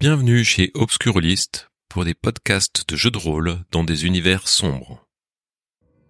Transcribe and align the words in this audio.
Bienvenue 0.00 0.44
chez 0.44 0.70
Obscurlist 0.72 1.70
pour 1.90 2.06
des 2.06 2.14
podcasts 2.14 2.88
de 2.88 2.96
jeux 2.96 3.10
de 3.10 3.18
rôle 3.18 3.58
dans 3.70 3.84
des 3.84 4.06
univers 4.06 4.48
sombres. 4.48 5.06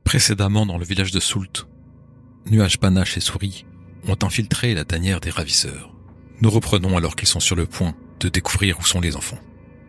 Précédemment 0.04 0.64
dans 0.64 0.78
le 0.78 0.84
village 0.84 1.10
de 1.10 1.18
Soult, 1.18 1.66
Nuage 2.46 2.78
Panache 2.78 3.16
et 3.16 3.20
Souris 3.20 3.66
ont 4.06 4.16
infiltré 4.22 4.74
la 4.74 4.84
tanière 4.84 5.18
des 5.18 5.30
ravisseurs. 5.30 5.92
Nous 6.40 6.50
reprenons 6.50 6.96
alors 6.96 7.16
qu'ils 7.16 7.26
sont 7.26 7.40
sur 7.40 7.56
le 7.56 7.66
point 7.66 7.96
de 8.20 8.28
découvrir 8.28 8.78
où 8.78 8.84
sont 8.84 9.00
les 9.00 9.16
enfants. 9.16 9.40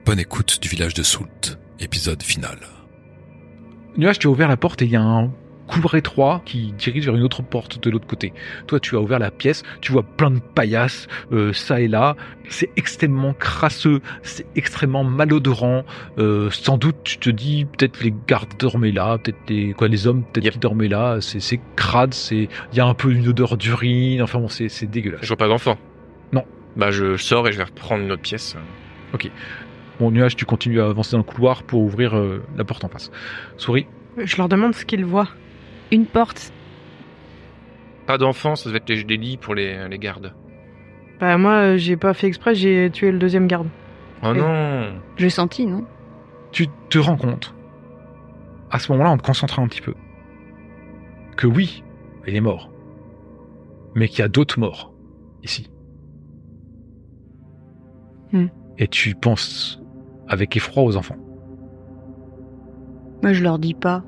Bonne 0.04 0.18
écoute 0.18 0.60
du 0.64 0.68
village 0.68 0.96
de 0.96 1.04
Soult, 1.04 1.60
épisode 1.80 2.24
final. 2.24 2.58
Nuage, 3.98 4.18
tu 4.18 4.26
as 4.26 4.32
ouvert 4.32 4.48
la 4.48 4.58
porte 4.58 4.82
et 4.82 4.86
il 4.86 4.92
y 4.92 4.96
a 4.96 5.04
un 5.04 5.32
couloir 5.68 5.96
étroit 5.96 6.42
qui 6.46 6.74
dirige 6.74 7.06
vers 7.06 7.16
une 7.16 7.24
autre 7.24 7.42
porte 7.44 7.82
de 7.82 7.90
l'autre 7.90 8.08
côté. 8.08 8.34
Toi, 8.68 8.80
tu 8.80 8.96
as 8.96 9.00
ouvert 9.00 9.20
la 9.20 9.32
pièce, 9.32 9.64
tu 9.82 9.92
vois 9.92 10.04
plein 10.04 10.32
de 10.32 10.40
paillasses, 10.40 11.08
euh, 11.32 11.54
ça 11.54 11.80
et 11.82 11.88
là. 11.88 12.16
C'est 12.50 12.70
extrêmement 12.76 13.34
crasseux, 13.34 14.02
c'est 14.24 14.46
extrêmement 14.56 15.04
malodorant. 15.04 15.84
Euh, 16.18 16.50
sans 16.52 16.78
doute, 16.78 16.98
tu 17.04 17.18
te 17.18 17.30
dis, 17.30 17.66
peut-être 17.66 18.04
les 18.04 18.14
gardes 18.28 18.58
dormaient 18.60 18.92
là, 18.92 19.18
peut-être 19.18 19.38
les, 19.50 19.74
quoi, 19.74 19.88
les 19.88 20.08
hommes, 20.08 20.24
peut-être 20.24 20.44
Yep. 20.46 20.54
qui 20.54 20.60
dormaient 20.60 20.88
là. 20.90 21.20
C'est, 21.22 21.40
c'est 21.40 21.60
crade, 21.76 22.14
c'est, 22.14 22.50
il 22.74 22.78
y 22.78 22.80
a 22.82 22.86
un 22.86 22.94
peu 22.94 23.12
une 23.12 23.28
odeur 23.28 23.56
d'urine. 23.58 24.22
Enfin 24.22 24.40
bon, 24.40 24.50
c'est, 24.50 24.68
c'est 24.70 24.88
dégueulasse. 24.88 25.22
Je 25.22 25.28
vois 25.28 25.38
pas 25.38 25.48
d'enfant. 25.48 25.78
Non. 26.34 26.44
Bah 26.76 26.92
je 26.92 27.16
sors 27.18 27.48
et 27.48 27.52
je 27.52 27.58
vais 27.58 27.64
reprendre 27.64 28.04
une 28.04 28.12
autre 28.12 28.22
pièce. 28.22 28.56
Bon, 30.00 30.10
Nuage, 30.12 30.36
tu 30.36 30.46
continues 30.46 30.82
à 30.82 30.88
avancer 30.88 31.12
dans 31.12 31.20
le 31.20 31.24
couloir 31.24 31.64
pour 31.64 31.82
ouvrir 31.82 32.18
euh, 32.18 32.42
la 32.58 32.64
porte 32.64 32.84
en 32.84 32.90
face. 32.90 33.12
Souris, 33.58 33.86
Je 34.18 34.36
leur 34.38 34.50
demande 34.50 34.74
ce 34.74 34.84
qu'ils 34.86 35.06
voient. 35.06 35.28
Une 35.92 36.06
porte. 36.06 36.52
Pas 38.08 38.18
d'enfants, 38.18 38.56
ça 38.56 38.70
devait 38.70 38.78
être 38.78 38.90
les, 38.90 39.04
des 39.04 39.18
lits 39.18 39.38
pour 39.38 39.56
les, 39.56 39.88
les 39.88 40.00
gardes. 40.00 40.34
Bah 41.20 41.38
moi, 41.38 41.54
euh, 41.54 41.78
j'ai 41.78 41.98
pas 41.98 42.14
fait 42.14 42.28
exprès, 42.28 42.56
j'ai 42.56 42.90
tué 42.92 43.12
le 43.12 43.20
deuxième 43.20 43.48
garde. 43.48 43.68
Oh 44.24 44.34
non 44.34 45.00
J'ai 45.18 45.30
senti, 45.30 45.66
non? 45.66 45.86
Tu 46.52 46.68
te 46.90 46.98
rends 46.98 47.18
compte, 47.18 47.54
à 48.72 48.80
ce 48.80 48.92
moment-là, 48.92 49.12
en 49.12 49.18
te 49.18 49.24
concentrant 49.24 49.64
un 49.64 49.68
petit 49.68 49.82
peu, 49.82 49.94
que 51.38 51.48
oui, 51.48 51.84
il 52.28 52.36
est 52.36 52.42
mort, 52.42 52.72
mais 53.96 54.08
qu'il 54.08 54.20
y 54.20 54.24
a 54.24 54.28
d'autres 54.28 54.60
morts 54.60 54.94
ici. 55.44 55.70
Hmm. 58.32 58.48
Et 58.78 58.88
tu 58.88 59.16
penses 59.16 59.82
avec 60.28 60.56
effroi 60.56 60.84
aux 60.84 60.98
enfants. 60.98 61.18
Moi, 63.22 63.34
je 63.34 63.44
leur 63.44 63.60
dis 63.60 63.74
pas. 63.74 64.04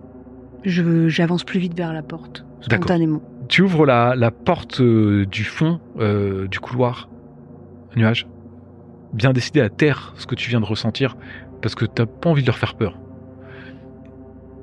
Je 0.64 1.08
j'avance 1.09 1.44
plus 1.44 1.59
vite 1.59 1.75
vers 1.75 1.94
la 1.94 2.03
porte, 2.03 2.45
spontanément. 2.61 3.22
Tu 3.50 3.61
ouvres 3.61 3.86
la, 3.86 4.16
la 4.16 4.31
porte 4.31 4.80
euh, 4.80 5.25
du 5.25 5.44
fond 5.44 5.80
euh, 6.00 6.47
du 6.47 6.59
couloir, 6.59 7.09
nuage, 7.95 8.28
bien 9.11 9.33
décidé 9.33 9.61
à 9.61 9.70
taire 9.70 10.14
ce 10.16 10.25
que 10.25 10.36
tu 10.36 10.50
viens 10.50 10.61
de 10.61 10.66
ressentir, 10.66 11.17
parce 11.61 11.75
que 11.75 11.86
t'as 11.86 12.05
pas 12.05 12.30
envie 12.30 12.42
de 12.42 12.47
leur 12.47 12.58
faire 12.58 12.75
peur. 12.75 12.97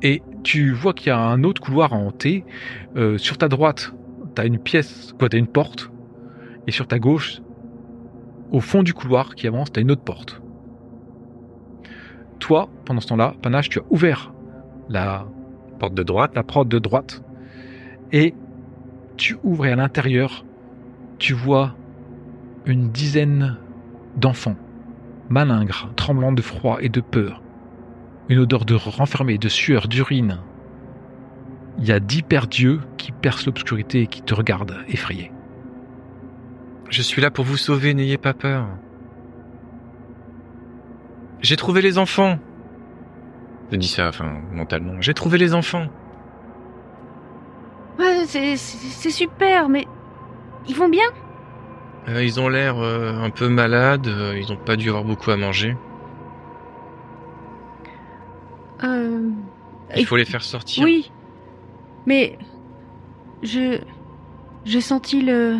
Et 0.02 0.22
tu 0.42 0.72
vois 0.72 0.94
qu'il 0.94 1.08
y 1.08 1.10
a 1.10 1.18
un 1.18 1.44
autre 1.44 1.60
couloir 1.60 1.92
à 1.92 1.96
hanter. 1.96 2.44
Euh, 2.96 3.18
sur 3.18 3.36
ta 3.36 3.48
droite, 3.48 3.92
t'as 4.34 4.46
une 4.46 4.58
pièce, 4.58 5.14
quoi, 5.18 5.28
t'as 5.28 5.38
une 5.38 5.46
porte, 5.46 5.90
et 6.66 6.70
sur 6.70 6.86
ta 6.86 6.98
gauche, 6.98 7.42
au 8.50 8.60
fond 8.60 8.82
du 8.82 8.94
couloir 8.94 9.34
qui 9.34 9.46
avance, 9.46 9.70
t'as 9.70 9.80
une 9.80 9.90
autre 9.90 10.02
porte. 10.02 10.40
Toi, 12.38 12.70
pendant 12.86 13.00
ce 13.00 13.08
temps-là, 13.08 13.34
Panache, 13.42 13.68
tu 13.68 13.78
as 13.78 13.82
ouvert 13.90 14.32
la 14.88 15.26
Porte 15.80 15.94
de 15.94 16.04
droite. 16.04 16.32
la 16.36 16.44
prod 16.44 16.68
de 16.68 16.78
droite 16.78 17.22
et 18.12 18.34
tu 19.16 19.36
ouvres 19.42 19.66
et 19.66 19.72
à 19.72 19.76
l'intérieur 19.76 20.44
tu 21.18 21.32
vois 21.34 21.74
une 22.66 22.90
dizaine 22.90 23.56
d'enfants 24.16 24.56
malingres 25.28 25.90
tremblants 25.96 26.32
de 26.32 26.42
froid 26.42 26.78
et 26.80 26.88
de 26.88 27.00
peur 27.00 27.42
une 28.28 28.38
odeur 28.38 28.64
de 28.64 28.74
renfermé 28.74 29.38
de 29.38 29.48
sueur 29.48 29.88
d'urine 29.88 30.38
il 31.78 31.86
y 31.88 31.92
a 31.92 31.98
dix 31.98 32.22
paires 32.22 32.46
d'yeux 32.46 32.80
qui 32.98 33.10
percent 33.10 33.46
l'obscurité 33.46 34.02
et 34.02 34.06
qui 34.06 34.22
te 34.22 34.34
regardent 34.34 34.76
effrayé 34.88 35.32
Je 36.90 37.02
suis 37.02 37.22
là 37.22 37.30
pour 37.30 37.44
vous 37.44 37.56
sauver, 37.56 37.94
n'ayez 37.94 38.18
pas 38.18 38.34
peur. 38.34 38.66
J'ai 41.40 41.56
trouvé 41.56 41.80
les 41.80 41.98
enfants. 41.98 42.38
Je 43.70 43.76
dis 43.76 43.88
ça, 43.88 44.08
enfin, 44.08 44.40
mentalement. 44.52 45.00
J'ai 45.00 45.14
trouvé 45.14 45.38
les 45.38 45.54
enfants. 45.54 45.86
Ouais, 47.98 48.24
c'est 48.26 48.56
super, 49.10 49.68
mais 49.68 49.86
ils 50.68 50.74
vont 50.74 50.88
bien? 50.88 51.04
Euh, 52.08 52.24
ils 52.24 52.40
ont 52.40 52.48
l'air 52.48 52.78
euh, 52.78 53.12
un 53.18 53.30
peu 53.30 53.48
malades, 53.48 54.06
euh, 54.08 54.38
ils 54.38 54.52
ont 54.52 54.56
pas 54.56 54.76
dû 54.76 54.88
avoir 54.88 55.04
beaucoup 55.04 55.30
à 55.30 55.36
manger. 55.36 55.76
euh... 58.82 59.30
Il 59.94 60.02
Et- 60.02 60.04
faut 60.04 60.16
les 60.16 60.24
faire 60.24 60.42
sortir. 60.42 60.84
Oui, 60.84 61.10
mais 62.06 62.38
je 63.42 63.80
j'ai 64.64 64.80
senti 64.80 65.20
le 65.22 65.58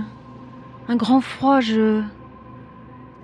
un 0.88 0.96
grand 0.96 1.20
froid. 1.20 1.60
Je 1.60 2.02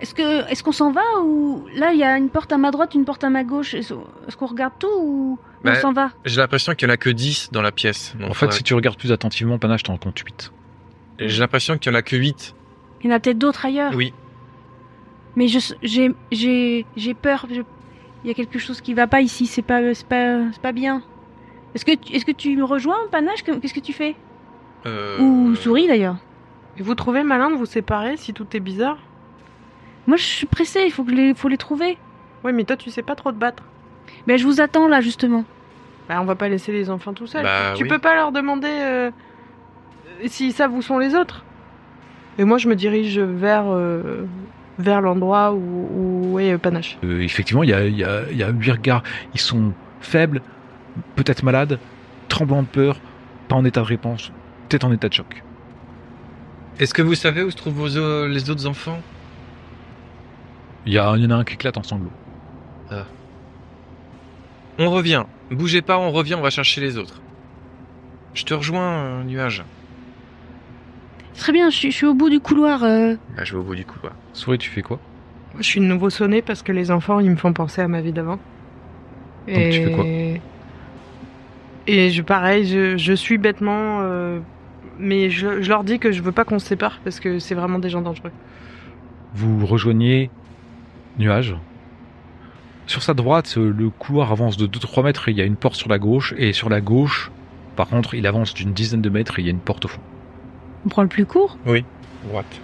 est-ce 0.01 0.15
que 0.15 0.49
est-ce 0.51 0.63
qu'on 0.63 0.73
s'en 0.73 0.91
va 0.93 1.03
ou 1.25 1.67
là 1.75 1.93
il 1.93 1.99
y 1.99 2.05
a 2.05 2.17
une 2.19 2.29
porte 2.31 2.53
à 2.53 2.59
ma 2.59 2.71
droite, 2.71 2.95
une 2.95 3.05
porte 3.05 3.25
à 3.25 3.31
ma 3.31 3.45
gauche? 3.45 3.75
Est-ce 3.75 3.95
qu'on 4.37 4.47
regarde 4.47 4.75
tout 4.79 4.89
ou 5.01 5.39
on 5.65 5.75
s'en 5.75 5.93
va? 5.93 6.11
J'ai 6.25 6.41
l'impression 6.41 6.75
qu'il 6.75 6.87
y 6.89 6.91
en 6.91 6.95
a 6.95 6.97
que 6.97 7.11
10 7.11 7.51
dans 7.53 7.63
la 7.63 7.73
pièce. 7.73 8.15
Donc, 8.19 8.31
en 8.31 8.35
fait 8.35 8.41
faudrait- 8.47 8.57
si 8.57 8.63
tu 8.63 8.75
regardes 8.75 8.99
plus 8.99 9.13
attentivement 9.13 9.59
Panache 9.59 9.83
t'en 9.85 9.97
comptes 9.97 10.19
8 10.19 10.53
J'ai 11.19 11.41
l'impression 11.41 11.79
qu'il 11.79 11.91
y 11.93 11.95
en 11.95 11.99
a 11.99 12.03
que 12.03 12.15
8. 12.17 12.55
Il 13.03 13.11
y 13.11 13.13
en 13.13 13.17
a 13.17 13.21
peut-être 13.21 13.39
d'autres 13.39 13.65
ailleurs. 13.67 13.93
Oui. 13.95 14.13
Mais 15.37 15.49
je 15.49 15.59
j'ai 15.83 16.15
j'ai 16.33 16.87
j'ai 16.97 17.15
peur. 17.15 17.47
je- 17.51 17.63
Il 18.25 18.29
y 18.29 18.31
a 18.31 18.35
quelque 18.35 18.59
chose 18.59 18.81
qui 18.81 18.93
va 18.95 19.07
pas 19.07 19.21
ici. 19.21 19.47
C'est 19.47 19.63
pas 19.63 19.95
c'est 19.95 20.07
pas 20.09 20.41
c'est 20.53 20.61
pas 20.63 20.73
bien. 20.73 21.03
Est-ce 21.75 21.85
que 21.85 21.95
tu- 21.95 22.15
est-ce 22.15 22.25
que 22.25 22.33
tu 22.33 22.57
me 22.57 22.65
rejoins, 22.65 22.97
Panache? 23.13 23.43
Qu'est-ce 23.45 23.75
que 23.75 23.81
tu 23.81 23.93
fais? 23.93 24.17
Euh, 24.87 25.19
Ou 25.21 25.55
souris 25.55 25.87
d'ailleurs. 25.89 26.17
Et 26.79 26.83
vous 26.83 26.95
trouvez 26.95 27.23
malin 27.23 27.51
de 27.51 27.57
vous 27.57 27.67
séparer 27.67 28.17
si 28.17 28.33
tout 28.33 28.47
est 28.57 28.61
bizarre? 28.61 28.99
Moi 30.07 30.17
je 30.17 30.23
suis 30.23 30.47
pressée. 30.47 30.83
Il 30.87 30.91
faut 30.93 31.05
que 31.05 31.13
les 31.13 31.35
faut 31.35 31.49
les 31.49 31.57
trouver. 31.57 31.99
Oui, 32.45 32.53
mais 32.53 32.65
toi 32.65 32.77
tu 32.77 32.91
sais 32.91 33.03
pas 33.03 33.15
trop 33.15 33.33
te 33.33 33.37
battre. 33.39 33.63
Ben 34.27 34.37
je 34.39 34.45
vous 34.45 34.61
attends 34.61 34.89
là 34.89 35.01
justement. 35.01 35.45
Bah 36.09 36.19
on 36.21 36.25
va 36.25 36.37
pas 36.37 36.49
laisser 36.49 36.73
les 36.73 36.91
enfants 36.91 37.13
tout 37.13 37.27
seuls. 37.27 37.43
Bah, 37.43 37.73
tu 37.77 37.83
oui. 37.83 37.89
peux 37.89 37.99
pas 37.99 38.15
leur 38.15 38.31
demander 38.33 38.69
euh, 38.71 39.11
s'ils 40.27 40.53
savent 40.53 40.73
où 40.75 40.83
sont 40.83 40.99
les 40.99 41.15
autres. 41.15 41.45
Et 42.39 42.45
moi 42.45 42.59
je 42.59 42.69
me 42.69 42.77
dirige 42.77 43.19
vers 43.19 43.65
euh, 43.67 44.27
vers 44.79 45.01
l'endroit 45.01 45.53
où, 45.53 46.33
où 46.35 46.39
est 46.39 46.53
euh, 46.53 46.59
Panache. 46.59 46.99
Euh, 47.03 47.21
effectivement 47.23 47.63
il 47.63 47.71
y 47.71 47.75
a, 47.75 47.85
il 47.85 47.97
y, 47.97 48.05
a, 48.05 48.31
y 48.31 48.43
a 48.43 48.51
huit 48.51 48.71
regards 48.71 49.03
ils 49.35 49.41
sont 49.41 49.73
faibles 50.01 50.43
peut-être 51.17 51.43
malades 51.43 51.79
tremblants 52.29 52.63
de 52.63 52.69
peur 52.69 53.01
pas 53.49 53.57
en 53.57 53.65
état 53.65 53.81
de 53.81 53.87
réponse 53.87 54.33
peut-être 54.69 54.85
en 54.85 54.93
état 54.93 55.09
de 55.09 55.15
choc 55.15 55.43
Est-ce 56.79 56.93
que 56.95 57.03
vous 57.03 57.15
savez 57.15 57.43
où 57.43 57.51
se 57.51 57.57
trouvent 57.57 57.75
vos, 57.75 57.97
euh, 57.97 58.29
les 58.29 58.51
autres 58.51 58.67
enfants? 58.67 59.01
Il 60.87 60.93
y, 60.93 61.01
en 61.01 61.31
a 61.31 61.35
un 61.35 61.45
qui 61.45 61.55
éclate 61.55 61.77
en 61.77 61.83
sanglots 61.83 62.11
On 64.79 64.91
revient. 64.91 65.25
Bougez 65.51 65.83
pas, 65.83 65.99
on 65.99 66.11
revient, 66.11 66.35
on 66.35 66.43
va 66.43 66.51
chercher 66.51 66.81
les 66.81 66.99
autres. 66.99 67.21
Je 68.35 68.45
te 68.45 68.55
rejoins, 68.55 68.93
euh, 68.93 69.25
Nuage. 69.25 69.65
Très 71.35 71.53
bien. 71.53 71.71
Je 71.71 71.77
suis, 71.77 71.91
je 71.91 71.97
suis 71.97 72.07
au 72.07 72.15
bout 72.15 72.31
du 72.31 72.41
couloir. 72.41 72.85
euh. 72.85 73.15
Bah, 73.37 73.45
je 73.45 73.53
vais 73.55 73.59
au 73.59 73.63
bout 73.63 73.75
du 73.75 73.85
couloir. 73.85 74.13
Souris 74.33 74.59
tu 74.59 74.71
fais 74.71 74.83
quoi? 74.83 74.99
Moi, 75.55 75.63
je 75.63 75.67
suis 75.67 75.81
de 75.81 75.87
nouveau 75.87 76.11
sonnée 76.11 76.43
parce 76.43 76.63
que 76.63 76.73
les 76.73 76.91
enfants 76.91 77.21
ils 77.21 77.31
me 77.31 77.37
font 77.37 77.53
penser 77.53 77.81
à 77.81 77.89
ma 77.89 78.01
vie 78.01 78.13
d'avant. 78.13 78.39
tu 79.47 79.55
fais 79.55 79.93
quoi? 79.93 80.05
Et 81.89 82.11
je 82.11 82.23
pareil, 82.23 82.67
je, 82.67 82.97
je 82.97 83.13
suis 83.13 83.39
bêtement, 83.39 84.01
euh, 84.03 84.41
mais 84.99 85.31
je, 85.31 85.63
je 85.63 85.69
leur 85.69 85.85
dis 85.85 85.99
que 86.01 86.11
je 86.11 86.21
veux 86.21 86.33
pas 86.33 86.45
qu'on 86.45 86.59
se 86.59 86.67
sépare 86.67 87.01
parce 87.05 87.21
que 87.21 87.39
c'est 87.39 87.55
vraiment 87.55 87.79
des 87.79 87.89
gens 87.89 88.03
dangereux. 88.03 88.33
Vous 89.35 89.65
rejoignez 89.67 90.31
Nuage. 91.19 91.57
Sur 92.87 93.03
sa 93.03 93.15
droite, 93.15 93.57
le 93.57 93.91
couloir 93.91 94.31
avance 94.31 94.57
de 94.57 94.67
2-3 94.67 95.05
mètres 95.05 95.29
et 95.29 95.33
il 95.33 95.39
y 95.39 95.41
a 95.41 95.45
une 95.45 95.57
porte 95.57 95.77
sur 95.77 95.89
la 95.89 95.99
gauche. 95.99 96.35
Et 96.37 96.53
sur 96.53 96.69
la 96.69 96.81
gauche, 96.81 97.31
par 97.75 97.89
contre, 97.89 98.15
il 98.15 98.27
avance 98.27 98.55
d'une 98.55 98.73
dizaine 98.73 99.03
de 99.03 99.11
mètres 99.11 99.39
et 99.39 99.43
il 99.43 99.47
y 99.47 99.49
a 99.49 99.53
une 99.53 99.59
porte 99.61 99.85
au 99.87 99.89
fond. 99.89 100.01
On 100.85 100.89
prend 100.89 101.03
le 101.03 101.09
plus 101.09 101.27
court? 101.27 101.59
Droite. 102.29 102.61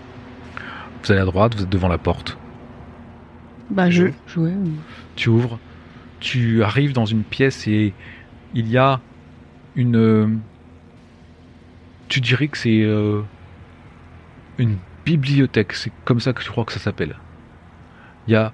Vous 1.02 1.12
allez 1.12 1.20
à 1.20 1.24
droite, 1.24 1.56
vous 1.56 1.62
êtes 1.62 1.68
devant 1.68 1.88
la 1.88 1.98
porte. 1.98 2.38
Bah 3.70 3.90
je 3.90 4.06
je 4.26 4.38
ouais. 4.38 4.52
Tu 5.16 5.28
ouvres, 5.28 5.58
tu 6.20 6.62
arrives 6.62 6.92
dans 6.92 7.06
une 7.06 7.24
pièce 7.24 7.66
et 7.66 7.94
il 8.54 8.68
y 8.68 8.76
a 8.78 9.00
une... 9.74 10.40
Tu 12.08 12.20
dirais 12.20 12.48
que 12.48 12.58
c'est 12.58 12.82
euh, 12.82 13.22
une 14.58 14.76
bibliothèque, 15.04 15.72
c'est 15.72 15.92
comme 16.04 16.20
ça 16.20 16.32
que 16.32 16.42
tu 16.42 16.50
crois 16.50 16.64
que 16.64 16.72
ça 16.72 16.78
s'appelle. 16.78 17.16
Il 18.28 18.32
y 18.32 18.36
a, 18.36 18.52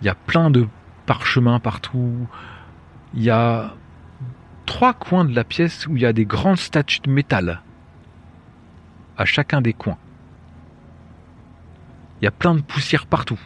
il 0.00 0.06
y 0.06 0.08
a 0.08 0.14
plein 0.14 0.50
de 0.50 0.66
parchemins 1.06 1.60
partout. 1.60 2.26
Il 3.14 3.22
y 3.22 3.30
a 3.30 3.74
trois 4.66 4.94
coins 4.94 5.24
de 5.24 5.34
la 5.34 5.44
pièce 5.44 5.86
où 5.86 5.96
il 5.96 6.02
y 6.02 6.06
a 6.06 6.12
des 6.12 6.24
grandes 6.24 6.58
statues 6.58 7.00
de 7.00 7.10
métal 7.10 7.60
à 9.16 9.24
chacun 9.24 9.60
des 9.60 9.72
coins. 9.72 9.98
Il 12.20 12.24
y 12.24 12.28
a 12.28 12.30
plein 12.30 12.54
de 12.54 12.60
poussière 12.60 13.06
partout. 13.06 13.40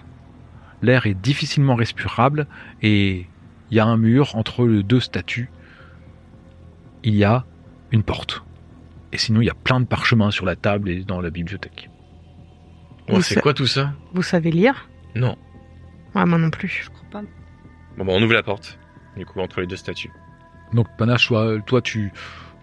L'air 0.83 1.07
est 1.07 1.15
difficilement 1.15 1.75
respirable 1.77 2.47
et 2.83 3.27
il 3.71 3.77
y 3.77 3.81
a 3.81 3.87
un 3.87 3.97
mur 3.97 4.37
entre 4.37 4.67
les 4.67 4.83
deux 4.83 5.01
statues. 5.01 5.51
Il 7.03 7.15
y 7.15 7.25
a 7.25 7.45
une 7.91 8.03
porte. 8.03 8.45
Et 9.13 9.19
sinon, 9.19 9.41
il 9.41 9.47
y 9.47 9.51
a 9.51 9.55
plein 9.55 9.81
de 9.81 9.85
parchemins 9.87 10.31
sur 10.31 10.45
la 10.45 10.57
table 10.57 10.89
et 10.89 11.05
dans 11.05 11.21
la 11.21 11.31
bibliothèque. 11.31 11.89
Oh, 13.09 13.21
c'est 13.21 13.35
sa- 13.35 13.41
quoi 13.41 13.55
tout 13.55 13.67
ça? 13.67 13.93
Vous 14.13 14.23
savez 14.23 14.51
lire? 14.51 14.89
Non. 15.15 15.37
Ouais, 16.15 16.25
moi 16.25 16.39
non 16.39 16.51
plus. 16.51 16.69
Je 16.85 16.91
crois 16.91 17.07
pas. 17.11 17.23
Bon, 17.97 18.05
bah, 18.05 18.13
on 18.15 18.23
ouvre 18.23 18.33
la 18.33 18.43
porte. 18.43 18.79
Du 19.17 19.25
coup, 19.27 19.41
entre 19.41 19.61
les 19.61 19.67
deux 19.67 19.77
statues. 19.77 20.11
Donc, 20.73 20.89
Panache, 20.99 21.29
toi, 21.29 21.61
toi, 21.65 21.81
tu, 21.81 22.13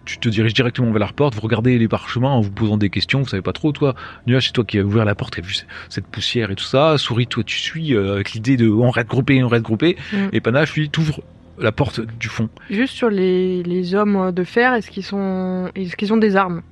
tu 0.04 0.18
te 0.18 0.28
diriges 0.28 0.52
directement 0.52 0.90
vers 0.90 1.00
la 1.00 1.12
porte, 1.12 1.34
vous 1.34 1.40
regardez 1.40 1.78
les 1.78 1.88
parchemins 1.88 2.30
en 2.30 2.40
vous 2.40 2.50
posant 2.50 2.76
des 2.76 2.90
questions, 2.90 3.20
vous 3.20 3.28
savez 3.28 3.42
pas 3.42 3.54
trop. 3.54 3.72
Toi, 3.72 3.94
Nuage, 4.26 4.48
c'est 4.48 4.52
toi 4.52 4.64
qui 4.64 4.78
as 4.78 4.82
ouvert 4.82 5.04
la 5.04 5.14
porte, 5.14 5.34
qui 5.34 5.40
a 5.40 5.42
vu 5.42 5.54
cette 5.88 6.06
poussière 6.06 6.50
et 6.50 6.54
tout 6.54 6.64
ça. 6.64 6.98
Souris, 6.98 7.26
toi, 7.26 7.42
tu 7.44 7.58
suis 7.58 7.94
euh, 7.94 8.14
avec 8.14 8.32
l'idée 8.32 8.56
de 8.56 8.68
on 8.68 8.90
reste 8.90 9.08
groupé, 9.08 9.42
on 9.42 9.48
reste 9.48 9.64
groupé. 9.64 9.96
Mm. 10.12 10.16
Et 10.32 10.40
Panache, 10.40 10.74
lui, 10.74 10.90
t'ouvre 10.90 11.22
la 11.58 11.72
porte 11.72 12.00
du 12.00 12.28
fond. 12.28 12.48
Juste 12.68 12.94
sur 12.94 13.08
les, 13.08 13.62
les 13.62 13.94
hommes 13.94 14.32
de 14.32 14.44
fer, 14.44 14.74
est-ce 14.74 14.90
qu'ils 14.90 15.04
sont, 15.04 15.70
est-ce 15.74 15.96
qu'ils 15.96 16.12
ont 16.12 16.18
des 16.18 16.36
armes? 16.36 16.62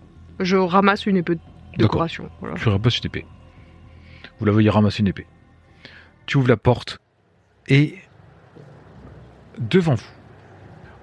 Je 0.40 0.56
ramasse 0.56 1.06
une 1.06 1.16
épée 1.16 1.36
de 1.36 1.40
décoration. 1.78 2.28
Voilà. 2.40 2.56
Tu 2.56 2.68
ramasses 2.68 2.98
une 2.98 3.06
épée. 3.06 3.26
Vous 4.38 4.46
la 4.46 4.52
voyez 4.52 4.70
ramasser 4.70 5.00
une 5.00 5.08
épée. 5.08 5.26
Tu 6.30 6.36
ouvres 6.36 6.46
la 6.46 6.56
porte 6.56 7.00
et 7.66 7.98
devant 9.58 9.96
vous, 9.96 10.12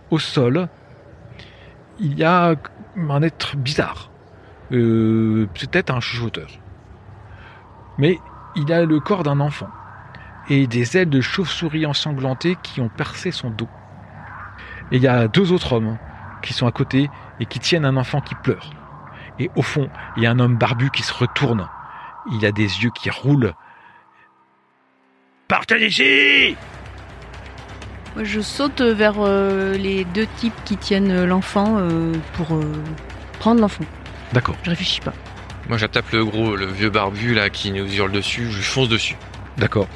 au 0.09 0.19
sol, 0.19 0.69
il 1.99 2.17
y 2.17 2.23
a 2.23 2.55
un 2.95 3.21
être 3.21 3.57
bizarre. 3.57 4.09
Euh, 4.71 5.49
Peut-être 5.53 5.93
un 5.93 5.99
chuchoteur. 5.99 6.47
Mais 7.97 8.21
il 8.55 8.71
a 8.71 8.85
le 8.85 9.01
corps 9.01 9.23
d'un 9.23 9.41
enfant 9.41 9.67
et 10.47 10.65
des 10.65 10.95
ailes 10.95 11.09
de 11.09 11.19
chauve-souris 11.19 11.85
ensanglantées 11.85 12.55
qui 12.63 12.79
ont 12.79 12.87
percé 12.87 13.31
son 13.31 13.49
dos. 13.49 13.67
Et 14.93 14.95
il 14.95 15.01
y 15.01 15.09
a 15.09 15.27
deux 15.27 15.51
autres 15.51 15.73
hommes 15.73 15.97
qui 16.41 16.53
sont 16.53 16.67
à 16.67 16.71
côté 16.71 17.09
et 17.41 17.45
qui 17.45 17.59
tiennent 17.59 17.83
un 17.83 17.97
enfant 17.97 18.21
qui 18.21 18.35
pleure. 18.35 18.69
Et 19.39 19.51
au 19.57 19.61
fond, 19.61 19.89
il 20.15 20.23
y 20.23 20.25
a 20.25 20.31
un 20.31 20.39
homme 20.39 20.55
barbu 20.55 20.89
qui 20.89 21.03
se 21.03 21.13
retourne. 21.13 21.67
Il 22.31 22.45
a 22.45 22.53
des 22.53 22.63
yeux 22.63 22.91
qui 22.91 23.09
roulent. 23.09 23.53
Partez 25.47 25.79
d'ici 25.79 26.55
Moi, 28.15 28.23
je 28.25 28.41
saute 28.41 28.81
vers 28.81 29.15
euh, 29.19 29.73
les 29.77 30.03
deux 30.05 30.27
types 30.37 30.53
qui 30.65 30.75
tiennent 30.77 31.11
euh, 31.11 31.25
l'enfant 31.25 31.77
euh, 31.79 32.11
pour 32.33 32.55
euh, 32.55 32.61
prendre 33.39 33.61
l'enfant. 33.61 33.85
D'accord. 34.33 34.55
Je 34.63 34.69
réfléchis 34.71 34.99
pas. 35.01 35.13
Moi, 35.69 35.77
j'attape 35.77 36.11
le 36.11 36.25
gros, 36.25 36.55
le 36.55 36.65
vieux 36.65 36.89
barbu 36.89 37.33
là 37.33 37.49
qui 37.49 37.71
nous 37.71 37.85
hurle 37.93 38.11
dessus. 38.11 38.47
Je 38.51 38.57
lui 38.57 38.63
fonce 38.63 38.89
dessus. 38.89 39.15
D'accord. 39.57 39.87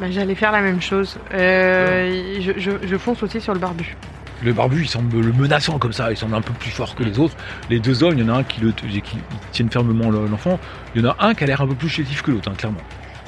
Bah, 0.00 0.06
J'allais 0.10 0.34
faire 0.34 0.52
la 0.52 0.60
même 0.62 0.80
chose. 0.80 1.18
Euh, 1.34 2.40
je, 2.40 2.52
je, 2.58 2.70
je 2.86 2.96
fonce 2.96 3.22
aussi 3.22 3.40
sur 3.40 3.52
le 3.52 3.58
barbu. 3.60 3.96
Le 4.42 4.52
barbu, 4.52 4.82
il 4.82 4.88
semble 4.88 5.20
le 5.20 5.32
menaçant 5.32 5.78
comme 5.78 5.92
ça. 5.94 6.10
Il 6.10 6.16
semble 6.16 6.34
un 6.34 6.42
peu 6.42 6.52
plus 6.54 6.70
fort 6.70 6.94
que 6.94 7.02
les 7.02 7.18
autres. 7.18 7.36
Les 7.70 7.80
deux 7.80 8.02
hommes, 8.02 8.18
il 8.18 8.24
y 8.26 8.30
en 8.30 8.34
a 8.34 8.38
un 8.38 8.44
qui, 8.44 8.60
le, 8.60 8.72
qui 8.72 9.00
qui 9.02 9.18
tiennent 9.52 9.70
fermement 9.70 10.10
le- 10.10 10.26
l'enfant. 10.26 10.58
Il 10.94 11.02
y 11.02 11.06
en 11.06 11.10
a 11.10 11.16
un 11.20 11.34
qui 11.34 11.44
a 11.44 11.46
l'air 11.46 11.60
un 11.60 11.66
peu 11.66 11.74
plus 11.74 11.88
chétif 11.90 12.22
que 12.22 12.30
l'autre, 12.30 12.50
hein, 12.50 12.54
clairement. 12.56 12.80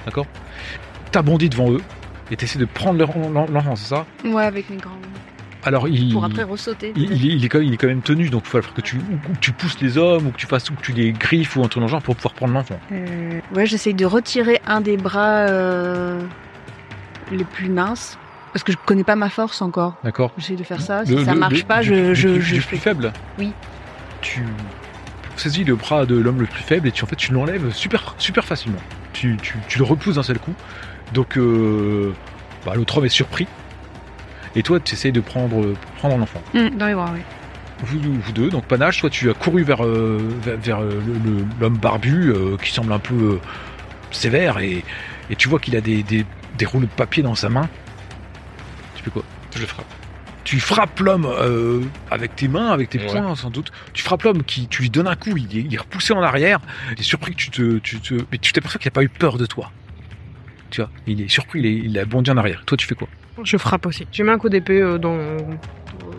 D'accord 0.08 0.26
T'as 1.12 1.22
bondi 1.22 1.48
devant 1.48 1.70
eux 1.72 1.80
et 2.30 2.36
t'essaies 2.36 2.58
de 2.58 2.64
prendre 2.64 2.98
leur- 2.98 3.10
l'enfant, 3.50 3.76
c'est 3.76 3.88
ça? 3.88 4.06
Ouais, 4.24 4.44
avec 4.44 4.68
mes 4.70 4.76
grands. 4.76 4.90
Alors, 5.64 5.88
il, 5.88 6.12
Pour 6.12 6.24
après 6.24 6.44
ressauter. 6.44 6.92
il, 6.96 7.12
il 7.12 7.30
est, 7.30 7.34
il 7.36 7.44
est 7.44 7.48
quand 7.48 7.58
même, 7.58 7.66
il 7.68 7.74
est 7.74 7.76
quand 7.76 7.88
même 7.88 8.00
tenu, 8.00 8.30
donc 8.30 8.42
il 8.46 8.48
falloir 8.50 8.72
que 8.72 8.80
tu, 8.80 8.96
ou 8.96 9.32
que 9.34 9.38
tu 9.40 9.52
pousses 9.52 9.80
les 9.80 9.98
hommes, 9.98 10.26
ou 10.26 10.30
que 10.30 10.36
tu 10.36 10.46
fasses, 10.46 10.70
ou 10.70 10.74
que 10.74 10.80
tu 10.82 10.92
les 10.92 11.12
griffes, 11.12 11.56
ou 11.56 11.60
un 11.64 11.68
truc 11.68 11.80
dans 11.80 11.86
le 11.86 11.90
genre 11.90 12.00
pour 12.02 12.14
pouvoir 12.16 12.34
prendre 12.34 12.54
l'enfant. 12.54 12.78
Euh, 12.92 13.40
ouais, 13.54 13.66
j'essaye 13.66 13.94
de 13.94 14.06
retirer 14.06 14.60
un 14.66 14.80
des 14.80 14.96
bras 14.96 15.40
euh, 15.48 16.20
les 17.32 17.44
plus 17.44 17.68
minces. 17.68 18.18
Parce 18.52 18.62
que 18.62 18.72
je 18.72 18.78
connais 18.86 19.04
pas 19.04 19.16
ma 19.16 19.28
force 19.28 19.60
encore. 19.60 19.96
D'accord 20.04 20.32
J'essaie 20.38 20.56
de 20.56 20.64
faire 20.64 20.80
ça. 20.80 21.04
Si 21.04 21.14
Le- 21.14 21.24
ça 21.24 21.34
le- 21.34 21.40
marche 21.40 21.58
le- 21.58 21.64
pas, 21.64 21.80
du- 21.80 21.88
je, 22.14 22.28
du, 22.34 22.40
je, 22.40 22.54
du 22.54 22.60
plus 22.62 22.78
faible? 22.78 23.12
Oui. 23.38 23.52
Tu 24.20 24.42
saisis 25.40 25.64
le 25.64 25.76
bras 25.76 26.06
de 26.06 26.16
l'homme 26.16 26.40
le 26.40 26.46
plus 26.46 26.62
faible 26.62 26.88
et 26.88 26.92
tu 26.92 27.04
en 27.04 27.06
fait 27.06 27.16
tu 27.16 27.32
l'enlèves 27.32 27.72
super 27.72 28.14
super 28.18 28.44
facilement. 28.44 28.80
Tu, 29.12 29.36
tu, 29.42 29.56
tu 29.68 29.78
le 29.78 29.84
repousses 29.84 30.16
d'un 30.16 30.22
seul 30.22 30.38
coup. 30.38 30.54
Donc 31.14 31.36
euh, 31.36 32.12
bah, 32.64 32.72
l'autre 32.74 32.98
homme 32.98 33.06
est 33.06 33.10
surpris. 33.10 33.46
Et 34.56 34.62
toi 34.62 34.80
tu 34.80 34.94
essayes 34.94 35.12
de 35.12 35.20
prendre 35.20 35.74
prendre 35.98 36.16
l'enfant. 36.18 36.42
Hum, 36.54 36.70
dans 36.70 36.86
les 36.86 36.94
bras, 36.94 37.10
oui. 37.14 37.20
Vous, 37.80 38.00
vous 38.00 38.32
deux, 38.32 38.50
donc 38.50 38.64
Panache, 38.64 39.00
toi 39.00 39.08
tu 39.08 39.30
as 39.30 39.34
couru 39.34 39.62
vers, 39.62 39.84
euh, 39.84 40.18
vers, 40.42 40.56
vers, 40.58 40.82
euh, 40.82 41.00
l'homme 41.60 41.78
barbu 41.78 42.30
euh, 42.30 42.56
qui 42.56 42.72
semble 42.72 42.92
un 42.92 42.98
peu 42.98 43.14
euh, 43.14 43.40
sévère 44.10 44.58
et, 44.58 44.82
et 45.30 45.36
tu 45.36 45.48
vois 45.48 45.60
qu'il 45.60 45.76
a 45.76 45.80
des, 45.80 46.02
des, 46.02 46.26
des 46.56 46.66
rouleaux 46.66 46.86
de 46.86 46.90
papier 46.90 47.22
dans 47.22 47.36
sa 47.36 47.48
main. 47.48 47.68
Tu 48.96 49.04
fais 49.04 49.10
quoi? 49.10 49.22
Je 49.54 49.60
le 49.60 49.66
frappe. 49.66 49.86
Tu 50.48 50.60
frappes 50.60 50.98
l'homme 51.00 51.26
euh, 51.26 51.82
avec 52.10 52.34
tes 52.34 52.48
mains, 52.48 52.70
avec 52.70 52.88
tes 52.88 52.98
Ouais. 52.98 53.04
poings 53.04 53.34
sans 53.36 53.50
doute. 53.50 53.70
Tu 53.92 54.02
frappes 54.02 54.22
l'homme 54.22 54.42
qui, 54.44 54.66
tu 54.66 54.80
lui 54.80 54.88
donnes 54.88 55.06
un 55.06 55.14
coup, 55.14 55.36
il 55.36 55.44
est, 55.58 55.60
il 55.60 55.74
est 55.74 55.76
repoussé 55.76 56.14
en 56.14 56.22
arrière. 56.22 56.58
Tu 56.96 57.00
es 57.00 57.04
surpris 57.04 57.32
que 57.32 57.36
tu 57.36 57.50
te, 57.50 57.76
tu 57.80 58.00
te, 58.00 58.14
mais 58.32 58.38
tu 58.38 58.54
t'aperçois 58.54 58.78
qu'il 58.80 58.88
n'a 58.88 58.92
pas 58.94 59.02
eu 59.02 59.10
peur 59.10 59.36
de 59.36 59.44
toi. 59.44 59.70
Tu 60.70 60.80
vois, 60.80 60.88
il 61.06 61.20
est 61.20 61.28
surpris, 61.28 61.58
il, 61.60 61.66
est, 61.66 61.74
il 61.76 61.98
a 61.98 62.06
bondi 62.06 62.30
en 62.30 62.38
arrière. 62.38 62.62
Toi, 62.64 62.78
tu 62.78 62.86
fais 62.86 62.94
quoi? 62.94 63.08
Je 63.44 63.58
frappe 63.58 63.84
aussi. 63.84 64.06
Je 64.10 64.22
mets 64.22 64.32
un 64.32 64.38
coup 64.38 64.48
d'épée 64.48 64.80
euh, 64.80 64.96
dans 64.96 65.18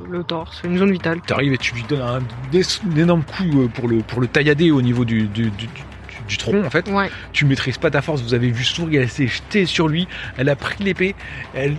le 0.08 0.24
torse, 0.24 0.62
une 0.64 0.78
zone 0.78 0.92
vitale. 0.92 1.22
Tu 1.26 1.34
arrives 1.34 1.54
et 1.54 1.58
tu 1.58 1.74
lui 1.74 1.82
donnes 1.90 2.02
un, 2.02 2.20
un 2.20 2.96
énorme 2.96 3.24
coup 3.24 3.64
euh, 3.64 3.68
pour 3.68 3.88
le, 3.88 3.98
pour 4.04 4.22
le 4.22 4.28
taillader 4.28 4.70
au 4.70 4.84
niveau 4.84 5.06
du, 5.06 5.24
du, 5.24 5.50
du, 5.50 5.66
du- 5.66 5.68
du 6.28 6.38
tronc 6.38 6.64
en 6.64 6.70
fait. 6.70 6.88
Ouais. 6.90 7.10
Tu 7.34 7.46
maîtrises 7.46 7.80
pas 7.80 7.90
ta 7.90 8.04
force. 8.04 8.22
Vous 8.22 8.36
avez 8.36 8.52
vu 8.52 8.64
Souris, 8.64 8.98
elle 8.98 9.10
s'est 9.10 9.26
jetée 9.26 9.66
sur 9.66 9.88
lui. 9.88 10.08
Elle 10.38 10.50
a 10.50 10.56
pris 10.56 10.84
l'épée. 10.84 11.16
Elle 11.56 11.76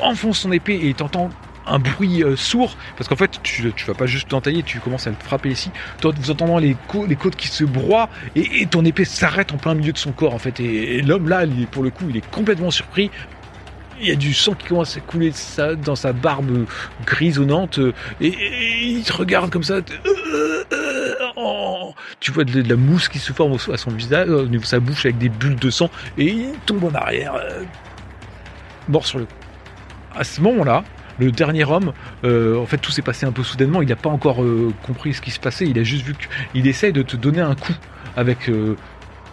enfonce 0.00 0.40
son 0.40 0.52
épée 0.52 0.78
et 0.86 0.92
t'entends 0.92 1.30
un 1.68 1.78
bruit 1.78 2.22
euh, 2.22 2.36
sourd 2.36 2.76
parce 2.96 3.08
qu'en 3.08 3.16
fait 3.16 3.40
tu, 3.42 3.72
tu 3.74 3.86
vas 3.86 3.94
pas 3.94 4.06
juste 4.06 4.30
l'entailler, 4.32 4.62
tu 4.62 4.80
commences 4.80 5.06
à 5.06 5.10
le 5.10 5.16
frapper 5.22 5.50
ici. 5.50 5.70
Vous 6.02 6.30
entendant 6.30 6.58
les, 6.58 6.76
cô- 6.88 7.06
les 7.06 7.16
côtes 7.16 7.36
qui 7.36 7.48
se 7.48 7.64
broient 7.64 8.08
et, 8.34 8.66
ton 8.66 8.84
épée 8.84 9.04
s'arrête 9.04 9.52
en 9.52 9.56
plein 9.56 9.74
milieu 9.74 9.92
de 9.92 9.98
son 9.98 10.12
corps 10.12 10.34
en 10.34 10.38
fait. 10.38 10.60
Et, 10.60 11.02
l'homme 11.02 11.28
là, 11.28 11.44
il 11.44 11.66
pour 11.66 11.82
le 11.82 11.90
coup, 11.90 12.04
il 12.08 12.16
est 12.16 12.30
complètement 12.30 12.70
surpris. 12.70 13.10
Il 14.00 14.08
y 14.08 14.12
a 14.12 14.16
du 14.16 14.32
sang 14.32 14.54
qui 14.54 14.68
commence 14.68 14.96
à 14.96 15.00
couler 15.00 15.32
sa- 15.32 15.74
dans 15.74 15.96
sa 15.96 16.12
barbe 16.12 16.66
grisonnante 17.04 17.78
euh, 17.78 17.92
et, 18.20 18.34
il 18.82 19.02
te 19.02 19.12
regarde 19.12 19.50
comme 19.50 19.64
ça. 19.64 19.74
Euh. 19.74 20.64
Tu 22.20 22.32
vois 22.32 22.44
de, 22.44 22.62
la 22.68 22.76
mousse 22.76 23.08
qui 23.08 23.18
se 23.18 23.32
forme 23.32 23.52
au- 23.52 23.72
à 23.72 23.76
son 23.76 23.90
visage, 23.90 24.28
au 24.28 24.46
sa 24.62 24.80
bouche 24.80 25.04
avec 25.04 25.18
des 25.18 25.28
bulles 25.28 25.56
de 25.56 25.70
sang 25.70 25.90
et 26.16 26.26
il 26.26 26.52
tombe 26.66 26.84
en 26.84 26.94
arrière, 26.94 27.34
mort 28.88 29.06
sur 29.06 29.18
le 29.18 29.24
coup. 29.26 29.32
À 30.14 30.24
ce 30.24 30.40
moment-là, 30.40 30.84
le 31.18 31.32
dernier 31.32 31.64
homme, 31.64 31.92
euh, 32.24 32.56
en 32.58 32.66
fait, 32.66 32.78
tout 32.78 32.90
s'est 32.90 33.02
passé 33.02 33.26
un 33.26 33.32
peu 33.32 33.42
soudainement. 33.42 33.82
Il 33.82 33.88
n'a 33.88 33.96
pas 33.96 34.10
encore 34.10 34.42
euh, 34.42 34.72
compris 34.86 35.14
ce 35.14 35.20
qui 35.20 35.30
se 35.30 35.40
passait. 35.40 35.66
Il 35.66 35.78
a 35.78 35.82
juste 35.82 36.04
vu 36.04 36.14
qu'il 36.52 36.66
essaye 36.66 36.92
de 36.92 37.02
te 37.02 37.16
donner 37.16 37.40
un 37.40 37.54
coup 37.54 37.74
avec, 38.16 38.48
euh, 38.48 38.76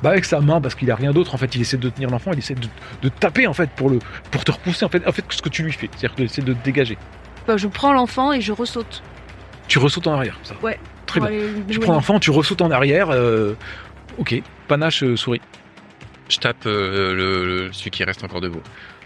bah, 0.01 0.09
avec 0.09 0.25
sa 0.25 0.41
main 0.41 0.61
parce 0.61 0.75
qu'il 0.75 0.89
a 0.91 0.95
rien 0.95 1.11
d'autre. 1.11 1.35
En 1.35 1.37
fait, 1.37 1.53
il 1.55 1.61
essaie 1.61 1.77
de 1.77 1.89
tenir 1.89 2.09
l'enfant. 2.09 2.31
Il 2.33 2.39
essaie 2.39 2.55
de, 2.55 2.67
de 3.01 3.09
taper 3.09 3.47
en 3.47 3.53
fait 3.53 3.69
pour 3.71 3.89
le 3.89 3.99
pour 4.31 4.43
te 4.43 4.51
repousser. 4.51 4.85
En 4.85 4.89
fait, 4.89 5.07
en 5.07 5.11
fait, 5.11 5.25
ce 5.29 5.41
que 5.41 5.49
tu 5.49 5.63
lui 5.63 5.71
fais, 5.71 5.89
c'est-à-dire 5.95 6.15
d'essayer 6.15 6.43
de 6.43 6.53
te 6.53 6.63
dégager. 6.63 6.97
Bah, 7.47 7.57
je 7.57 7.67
prends 7.67 7.93
l'enfant 7.93 8.33
et 8.33 8.41
je 8.41 8.51
ressaute. 8.51 9.03
Tu 9.67 9.79
ressautes 9.79 10.07
en 10.07 10.13
arrière. 10.13 10.39
Ça. 10.43 10.55
Ouais. 10.63 10.79
Très 11.05 11.19
bien. 11.19 11.29
Tu 11.69 11.79
prends 11.79 11.93
l'enfant, 11.93 12.19
tu 12.19 12.31
ressautes 12.31 12.61
en 12.61 12.71
arrière. 12.71 13.09
ok. 14.17 14.41
Panache 14.67 15.03
souris. 15.15 15.41
Je 16.29 16.37
tape 16.39 16.65
euh, 16.65 17.13
le, 17.13 17.45
le- 17.67 17.73
celui 17.73 17.91
qui 17.91 18.03
reste 18.03 18.23
encore 18.23 18.41
debout. 18.41 18.61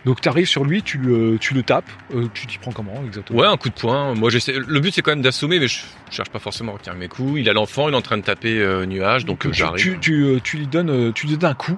Donc 0.05 0.21
tu 0.21 0.29
arrives 0.29 0.47
sur 0.47 0.63
lui, 0.63 0.81
tu, 0.81 0.97
le- 0.97 1.37
tu 1.39 1.53
le 1.53 1.61
tapes. 1.63 1.89
Euh, 2.15 2.27
tu 2.33 2.47
t'y 2.47 2.57
prends 2.57 2.71
comment 2.71 3.03
exactement? 3.05 3.39
Ouais, 3.39 3.47
un 3.47 3.57
coup 3.57 3.67
de 3.69 3.73
poing. 3.73 4.15
Moi, 4.15 4.29
j'essaie. 4.29 4.53
Le 4.53 4.79
but, 4.79 4.93
c'est 4.93 5.01
quand 5.01 5.11
même 5.11 5.21
d'assommer, 5.21 5.59
mais 5.59 5.67
je 5.67 5.79
je 6.09 6.15
cherche 6.15 6.29
pas 6.29 6.39
forcément 6.39 6.71
à 6.71 6.75
retenir 6.77 6.95
mes 6.95 7.07
coups. 7.09 7.39
Il 7.41 7.49
a 7.49 7.53
l'enfant, 7.53 7.89
il 7.89 7.93
est 7.93 7.97
en 7.97 8.01
train 8.01 8.17
de 8.17 8.23
taper 8.23 8.59
euh, 8.61 8.85
nuage, 8.85 9.25
donc 9.25 9.39
tu, 9.41 9.53
j'arrive. 9.53 9.83
tu, 9.83 9.99
tu, 9.99 10.39
tu 10.43 10.57
lui 10.57 10.67
donnes, 10.67 11.11
tu 11.13 11.27
lui 11.27 11.37
donnes 11.37 11.51
un 11.51 11.53
coup 11.53 11.77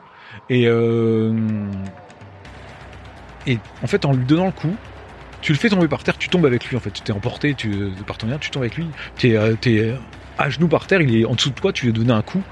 et 0.50 0.68
et 3.48 3.58
en 3.84 3.88
fait 3.88 4.06
en 4.06 4.14
lui 4.14 4.26
donnant 4.26 4.46
le 4.46 4.52
coup, 4.52 4.76
tu 5.42 5.52
le 5.52 5.58
fais 5.58 5.70
tomber 5.70 5.88
par 5.88 6.04
terre, 6.04 6.18
tu 6.18 6.30
tombes 6.30 6.46
avec 6.46 6.66
lui 6.68 6.78
en 6.78 6.80
fait, 6.80 6.92
tu 6.92 7.02
t'es 7.02 7.12
emporté 7.12 7.56
tu, 7.56 7.72
par 8.06 8.18
ton 8.18 8.28
lien, 8.28 8.38
tu 8.38 8.52
tombes 8.52 8.64
avec 8.64 8.76
lui, 8.78 8.86
t'es 9.18 9.36
euh, 9.36 9.96
à 10.38 10.50
genoux 10.50 10.68
par 10.68 10.88
terre, 10.88 11.02
il 11.02 11.16
est 11.16 11.26
en 11.26 11.34
dessous 11.34 11.50
de 11.50 11.56
toi, 11.56 11.74
tu 11.74 11.86
lui 11.88 11.92
as 11.92 11.96
donné 11.96 12.12
un 12.14 12.22
coup, 12.22 12.44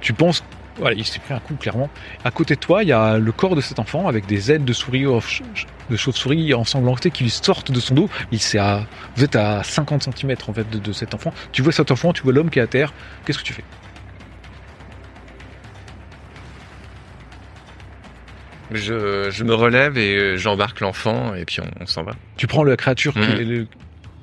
tu 0.00 0.12
penses 0.12 0.44
voilà, 0.78 0.96
il 0.96 1.04
s'est 1.04 1.20
pris 1.20 1.32
un 1.34 1.38
coup 1.40 1.54
clairement. 1.54 1.88
À 2.24 2.30
côté 2.30 2.54
de 2.56 2.60
toi, 2.60 2.82
il 2.82 2.88
y 2.88 2.92
a 2.92 3.18
le 3.18 3.32
corps 3.32 3.54
de 3.54 3.60
cet 3.60 3.78
enfant 3.78 4.08
avec 4.08 4.26
des 4.26 4.50
ailes 4.50 4.64
de 4.64 4.72
souris 4.72 5.04
de 5.90 5.96
chauve-souris 5.96 6.52
ensanglantées 6.54 7.10
qui 7.10 7.22
lui 7.24 7.30
sortent 7.30 7.70
de 7.70 7.78
son 7.80 7.94
dos. 7.94 8.10
Il 8.32 8.40
s'est 8.40 8.58
à, 8.58 8.86
vous 9.16 9.24
êtes 9.24 9.36
à 9.36 9.62
50 9.62 10.02
cm 10.16 10.34
en 10.48 10.52
fait 10.52 10.68
de, 10.70 10.78
de 10.78 10.92
cet 10.92 11.14
enfant. 11.14 11.32
Tu 11.52 11.62
vois 11.62 11.72
cet 11.72 11.90
enfant, 11.90 12.12
tu 12.12 12.22
vois 12.22 12.32
l'homme 12.32 12.50
qui 12.50 12.58
est 12.58 12.62
à 12.62 12.66
terre. 12.66 12.92
Qu'est-ce 13.24 13.38
que 13.38 13.44
tu 13.44 13.52
fais? 13.52 13.64
Je, 18.72 19.30
je 19.30 19.44
me 19.44 19.54
relève 19.54 19.98
et 19.98 20.16
euh, 20.16 20.36
j'embarque 20.36 20.80
l'enfant, 20.80 21.34
et 21.34 21.44
puis 21.44 21.60
on, 21.60 21.70
on 21.82 21.86
s'en 21.86 22.02
va. 22.02 22.12
Tu 22.36 22.46
prends 22.46 22.64
la 22.64 22.76
créature 22.76 23.12
qui 23.12 23.20
Mhm. 23.20 23.30
est 23.40 23.44
le- 23.44 23.66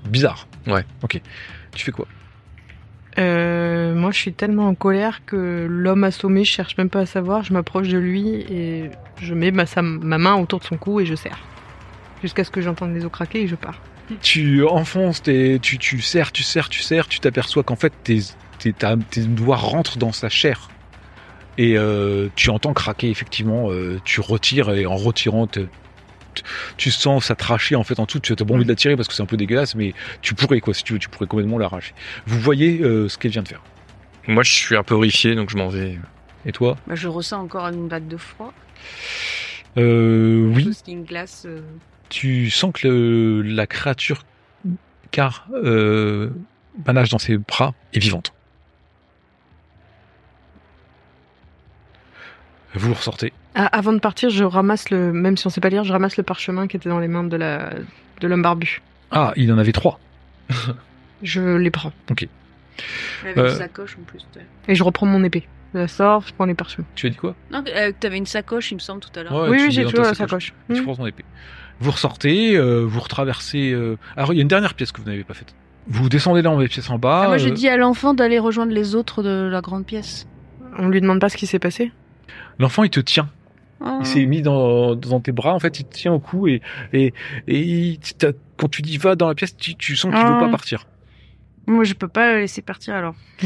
bizarre. 0.05 0.47
Ouais. 0.67 0.83
Ok. 1.03 1.21
Tu 1.75 1.85
fais 1.85 1.91
quoi? 1.91 2.07
Euh, 3.17 3.93
moi, 3.93 4.11
je 4.11 4.17
suis 4.17 4.33
tellement 4.33 4.67
en 4.67 4.75
colère 4.75 5.25
que 5.25 5.67
l'homme 5.69 6.03
assommé, 6.03 6.43
je 6.43 6.51
cherche 6.51 6.77
même 6.77 6.89
pas 6.89 7.01
à 7.01 7.05
savoir. 7.05 7.43
Je 7.43 7.53
m'approche 7.53 7.89
de 7.89 7.97
lui 7.97 8.29
et 8.49 8.89
je 9.21 9.33
mets 9.33 9.51
ma, 9.51 9.65
main 9.81 10.35
autour 10.35 10.59
de 10.59 10.65
son 10.65 10.77
cou 10.77 10.99
et 10.99 11.05
je 11.05 11.15
serre. 11.15 11.39
Jusqu'à 12.21 12.43
ce 12.43 12.51
que 12.51 12.61
j'entende 12.61 12.93
les 12.93 13.05
os 13.05 13.11
craquer 13.11 13.41
et 13.41 13.47
je 13.47 13.55
pars. 13.55 13.81
Tu 14.21 14.65
enfonces, 14.65 15.23
tes, 15.23 15.59
tu, 15.59 15.77
tu 15.77 16.01
serres, 16.01 16.31
tu 16.31 16.43
serres, 16.43 16.69
tu 16.69 16.81
serres, 16.81 17.07
tu 17.07 17.19
t'aperçois 17.19 17.63
qu'en 17.63 17.75
fait 17.75 17.93
tes, 18.03 18.19
doigts 19.27 19.55
rentrent 19.55 19.97
dans 19.97 20.11
sa 20.11 20.29
chair. 20.29 20.69
Et 21.57 21.77
euh, 21.77 22.27
tu 22.35 22.49
entends 22.49 22.73
craquer 22.73 23.09
effectivement, 23.09 23.71
euh, 23.71 23.99
tu 24.03 24.21
retires 24.21 24.71
et 24.71 24.85
en 24.85 24.95
retirant, 24.95 25.47
tu- 26.77 26.91
sens 26.91 27.25
ça 27.25 27.35
tracher 27.35 27.75
en 27.75 27.83
fait 27.83 27.99
en 27.99 28.05
tout. 28.05 28.19
Tu 28.19 28.33
as 28.33 28.35
pas 28.35 28.53
envie 28.53 28.63
de 28.63 28.69
la 28.69 28.75
tirer 28.75 28.95
parce 28.95 29.07
que 29.07 29.13
c'est 29.13 29.23
un 29.23 29.27
peu 29.27 29.37
dégueulasse, 29.37 29.75
mais 29.75 29.93
tu 30.21 30.33
pourrais 30.35 30.59
quoi 30.59 30.73
si 30.73 30.83
tu 30.83 30.93
veux, 30.93 30.99
tu 30.99 31.09
pourrais 31.09 31.27
complètement 31.27 31.57
l'arracher. 31.57 31.93
Vous 32.25 32.39
voyez 32.39 32.81
euh, 32.81 33.07
ce 33.09 33.17
qu'elle 33.17 33.31
vient 33.31 33.43
de 33.43 33.47
faire. 33.47 33.61
Moi, 34.27 34.43
je 34.43 34.51
suis 34.51 34.75
un 34.75 34.83
peu 34.83 34.93
horrifié, 34.95 35.35
donc 35.35 35.49
je 35.49 35.57
m'en 35.57 35.69
vais. 35.69 35.97
Et 36.45 36.51
toi? 36.51 36.77
Bah, 36.87 36.95
je 36.95 37.07
ressens 37.07 37.39
encore 37.41 37.67
une 37.67 37.87
vague 37.87 38.07
de 38.07 38.17
froid. 38.17 38.53
euh, 39.77 40.51
Oui. 40.55 40.65
Tout 40.65 40.73
ce 40.73 40.83
qui 40.83 40.95
me 40.95 41.03
glace. 41.05 41.43
euh, 41.47 41.61
Tu 42.09 42.49
sens 42.49 42.71
que 42.73 42.87
le- 42.87 43.41
la 43.41 43.67
créature, 43.67 44.25
car 45.11 45.47
euh, 45.53 46.29
Panache 46.85 47.09
dans 47.09 47.19
ses 47.19 47.37
bras, 47.37 47.73
est 47.93 47.99
vivante. 47.99 48.33
Vous 52.73 52.93
ressortez. 52.93 53.33
Ah, 53.55 53.65
avant 53.67 53.91
de 53.93 53.99
partir, 53.99 54.29
je 54.29 54.43
ramasse 54.43 54.89
le, 54.91 55.11
même 55.11 55.35
si 55.37 55.45
on 55.47 55.49
sait 55.49 55.59
pas 55.61 55.69
lire, 55.69 55.83
je 55.83 55.91
ramasse 55.91 56.15
le 56.17 56.23
parchemin 56.23 56.67
qui 56.67 56.77
était 56.77 56.89
dans 56.89 56.99
les 56.99 57.07
mains 57.09 57.23
de 57.25 57.35
la, 57.35 57.71
de 58.21 58.27
l'homme 58.27 58.41
barbu. 58.41 58.81
Ah, 59.11 59.33
il 59.35 59.51
en 59.51 59.57
avait 59.57 59.73
trois. 59.73 59.99
Je 61.23 61.57
les 61.57 61.69
prends. 61.69 61.91
Avec 62.09 62.29
Euh. 63.37 63.49
une 63.51 63.55
sacoche 63.55 63.97
en 63.99 64.03
plus. 64.03 64.25
Et 64.67 64.73
je 64.75 64.83
reprends 64.83 65.05
mon 65.05 65.23
épée. 65.23 65.47
Je 65.73 65.79
la 65.79 65.87
sors, 65.87 66.23
je 66.27 66.33
prends 66.33 66.45
les 66.45 66.55
parchemins. 66.55 66.85
Tu 66.95 67.07
as 67.07 67.09
dit 67.11 67.15
quoi? 67.17 67.35
Non, 67.51 67.63
euh, 67.75 67.91
t'avais 67.99 68.17
une 68.17 68.25
sacoche, 68.25 68.71
il 68.71 68.75
me 68.75 68.79
semble, 68.79 69.01
tout 69.01 69.19
à 69.19 69.23
l'heure. 69.23 69.33
Ouais, 69.33 69.49
oui, 69.49 69.57
tu 69.57 69.63
oui, 69.65 69.71
j'ai 69.71 69.83
toujours 69.83 70.01
ta 70.03 70.09
la 70.09 70.15
sacoche. 70.15 70.53
Tu 70.73 70.79
Hmm. 70.81 70.83
prends 70.83 70.95
ton 70.95 71.05
épée. 71.05 71.23
Vous 71.79 71.91
ressortez, 71.91 72.55
euh, 72.57 72.81
vous 72.85 72.99
retraversez. 72.99 73.71
euh, 73.71 73.97
Alors, 74.17 74.33
il 74.33 74.37
y 74.37 74.39
a 74.39 74.41
une 74.41 74.47
dernière 74.47 74.73
pièce 74.73 74.91
que 74.91 74.99
vous 75.01 75.07
n'avez 75.09 75.23
pas 75.23 75.33
faite. 75.33 75.53
Vous 75.87 76.09
descendez 76.09 76.41
dans 76.41 76.57
les 76.59 76.67
pièces 76.67 76.89
en 76.89 76.97
bas. 76.97 77.21
Ah, 77.25 77.27
moi, 77.27 77.37
je 77.37 77.49
euh, 77.49 77.51
dis 77.51 77.67
à 77.69 77.77
l'enfant 77.77 78.13
d'aller 78.13 78.39
rejoindre 78.39 78.71
les 78.73 78.95
autres 78.95 79.21
de 79.23 79.47
la 79.51 79.61
grande 79.61 79.85
pièce. 79.85 80.27
On 80.77 80.89
lui 80.89 81.01
demande 81.01 81.19
pas 81.19 81.29
ce 81.29 81.37
qui 81.37 81.45
s'est 81.47 81.59
passé. 81.59 81.91
L'enfant, 82.59 82.83
il 82.83 82.89
te 82.89 82.99
tient. 82.99 83.29
Oh. 83.83 83.97
Il 84.01 84.05
s'est 84.05 84.25
mis 84.25 84.41
dans, 84.43 84.95
dans 84.95 85.19
tes 85.19 85.31
bras, 85.31 85.53
en 85.55 85.59
fait, 85.59 85.79
il 85.79 85.85
te 85.85 85.93
tient 85.95 86.13
au 86.13 86.19
cou 86.19 86.47
et, 86.47 86.61
et, 86.93 87.13
et 87.47 87.59
il- 87.59 87.99
t'as- 87.99 88.33
quand 88.57 88.67
tu 88.69 88.81
dis 88.83 88.97
va 88.97 89.15
dans 89.15 89.27
la 89.27 89.33
pièce, 89.35 89.57
tu, 89.57 89.75
tu 89.75 89.95
sens 89.95 90.13
qu'il 90.13 90.23
veut 90.23 90.33
Ah. 90.35 90.39
pas 90.39 90.49
partir. 90.49 90.85
Moi, 91.67 91.83
je 91.83 91.93
peux 91.93 92.07
pas 92.07 92.33
le 92.33 92.39
laisser 92.41 92.61
partir 92.61 92.95
alors. 92.95 93.15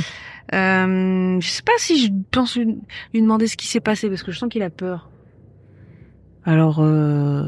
Euh, 0.53 1.39
je 1.41 1.47
sais 1.47 1.63
pas 1.63 1.71
si 1.79 2.05
je 2.05 2.11
pense 2.29 2.55
lui, 2.55 2.77
lui 3.15 3.21
demander 3.23 3.47
ce 3.47 3.57
qui 3.57 3.65
s'est 3.65 3.79
passé 3.79 4.09
parce 4.09 4.21
que 4.21 4.31
je 4.31 4.37
sens 4.37 4.47
qu'il 4.47 4.61
a 4.61 4.69
peur. 4.69 5.09
Alors, 6.43 6.81
euh... 6.81 7.45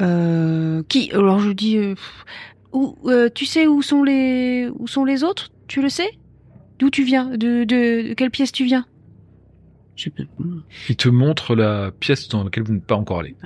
Euh, 0.00 0.82
qui 0.88 1.10
Alors 1.12 1.38
je 1.38 1.50
dis, 1.52 1.76
euh, 1.76 1.94
où, 2.72 2.96
euh, 3.04 3.28
tu 3.32 3.44
sais 3.44 3.66
où 3.66 3.82
sont 3.82 4.02
les 4.02 4.68
où 4.78 4.86
sont 4.86 5.04
les 5.04 5.22
autres? 5.22 5.50
Tu 5.68 5.82
le 5.82 5.90
sais? 5.90 6.08
D'où 6.78 6.88
tu 6.88 7.04
viens? 7.04 7.26
De, 7.26 7.64
de, 7.64 8.08
de 8.08 8.14
quelle 8.14 8.30
pièce 8.30 8.50
tu 8.50 8.64
viens? 8.64 8.86
Je 9.96 10.08
peux- 10.10 10.26
Il 10.88 10.96
te 10.96 11.08
montre 11.08 11.54
la 11.54 11.90
pièce 11.92 12.28
dans 12.28 12.44
laquelle 12.44 12.64
vous 12.64 12.72
n'êtes 12.74 12.84
pas 12.86 12.96
encore 12.96 13.20
allé. 13.20 13.36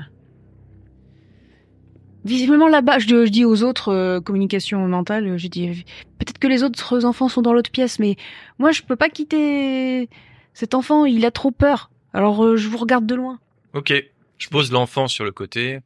Visiblement 2.25 2.69
là-bas, 2.69 2.99
je, 2.99 3.07
dis- 3.07 3.27
je 3.27 3.31
dis 3.31 3.45
aux 3.45 3.63
autres 3.63 3.91
euh, 3.91 4.21
communication 4.21 4.87
mentale, 4.89 5.39
je 5.39 5.47
dis 5.49 5.69
euh, 5.69 5.73
peut-être 6.19 6.39
que 6.39 6.49
les 6.49 6.63
autres 6.65 7.05
enfants 7.05 7.29
sont 7.29 7.43
dans 7.43 7.53
l'autre 7.53 7.71
pièce, 7.71 7.99
mais 7.99 8.17
moi 8.59 8.73
je 8.73 8.83
peux 8.83 8.97
pas 8.97 9.09
quitter 9.09 10.09
cet 10.53 10.75
enfant, 10.75 11.05
il 11.05 11.25
a 11.25 11.31
trop 11.31 11.51
peur. 11.53 11.91
Alors 12.13 12.45
euh, 12.45 12.57
je 12.57 12.69
vous 12.69 12.77
regarde 12.79 13.07
de 13.07 13.15
loin. 13.15 13.39
Ok. 13.73 13.93
Je 14.37 14.49
pose 14.49 14.71
l'enfant 14.73 15.09
sur 15.09 15.25
le 15.25 15.33
côté. 15.33 15.81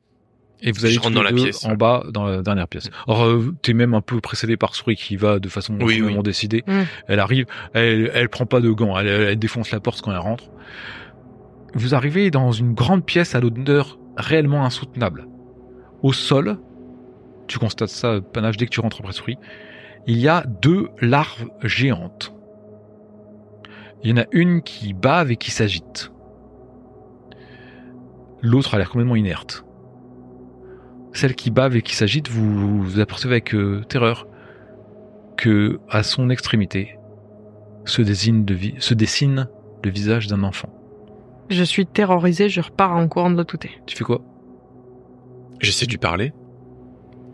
Et 0.62 0.70
vous 0.70 0.84
allez 0.84 0.94
Je 0.94 1.00
rentre 1.00 1.10
tous 1.10 1.14
dans 1.16 1.22
la 1.22 1.32
pièce, 1.32 1.64
en 1.64 1.70
ouais. 1.70 1.76
bas 1.76 2.04
dans 2.10 2.24
la 2.24 2.42
dernière 2.42 2.68
pièce. 2.68 2.88
Alors 3.08 3.24
euh, 3.24 3.54
t'es 3.62 3.74
même 3.74 3.94
un 3.94 4.00
peu 4.00 4.20
précédé 4.20 4.56
par 4.56 4.74
Souris 4.74 4.96
qui 4.96 5.16
va 5.16 5.40
de 5.40 5.48
façon 5.48 5.76
oui. 5.80 6.02
décidée. 6.22 6.62
Mm. 6.66 6.82
Elle 7.08 7.18
arrive, 7.18 7.46
elle, 7.74 8.10
elle 8.14 8.28
prend 8.28 8.46
pas 8.46 8.60
de 8.60 8.70
gants, 8.70 8.96
elle, 8.98 9.08
elle 9.08 9.38
défonce 9.38 9.72
la 9.72 9.80
porte 9.80 10.00
quand 10.02 10.12
elle 10.12 10.18
rentre. 10.18 10.44
Vous 11.74 11.94
arrivez 11.94 12.30
dans 12.30 12.52
une 12.52 12.74
grande 12.74 13.04
pièce 13.04 13.34
à 13.34 13.40
l'odeur 13.40 13.98
réellement 14.16 14.64
insoutenable. 14.64 15.26
Au 16.02 16.12
sol, 16.12 16.58
tu 17.48 17.58
constates 17.58 17.88
ça, 17.88 18.20
panache, 18.20 18.56
dès 18.56 18.66
que 18.66 18.70
tu 18.70 18.80
rentres 18.80 19.00
après 19.00 19.12
Souris, 19.12 19.38
il 20.06 20.18
y 20.18 20.28
a 20.28 20.44
deux 20.46 20.88
larves 21.00 21.48
géantes. 21.62 22.34
Il 24.02 24.10
y 24.10 24.12
en 24.12 24.22
a 24.22 24.26
une 24.32 24.62
qui 24.62 24.94
bave 24.94 25.30
et 25.30 25.36
qui 25.36 25.50
s'agite. 25.50 26.12
L'autre 28.42 28.74
a 28.74 28.78
l'air 28.78 28.90
complètement 28.90 29.16
inerte. 29.16 29.64
Celle 31.12 31.34
qui 31.34 31.50
bave 31.50 31.76
et 31.76 31.82
qui 31.82 31.94
s'agite, 31.94 32.28
vous, 32.28 32.82
vous 32.82 33.00
apercevez 33.00 33.34
avec 33.34 33.54
euh, 33.54 33.82
terreur 33.88 34.26
que 35.36 35.78
à 35.90 36.02
son 36.02 36.30
extrémité 36.30 36.98
se, 37.84 38.00
désigne 38.02 38.44
de 38.44 38.56
se 38.78 38.94
dessine 38.94 39.48
le 39.84 39.90
visage 39.90 40.26
d'un 40.26 40.42
enfant. 40.42 40.68
Je 41.50 41.62
suis 41.64 41.84
terrorisée, 41.86 42.48
je 42.48 42.60
repars 42.60 42.92
en 42.96 43.08
courant 43.08 43.30
de 43.30 43.36
l'autre 43.36 43.52
côté. 43.52 43.70
Tu 43.86 43.96
fais 43.96 44.04
quoi? 44.04 44.22
J'essaie 45.60 45.86
de 45.86 45.90
lui 45.90 45.98
parler. 45.98 46.32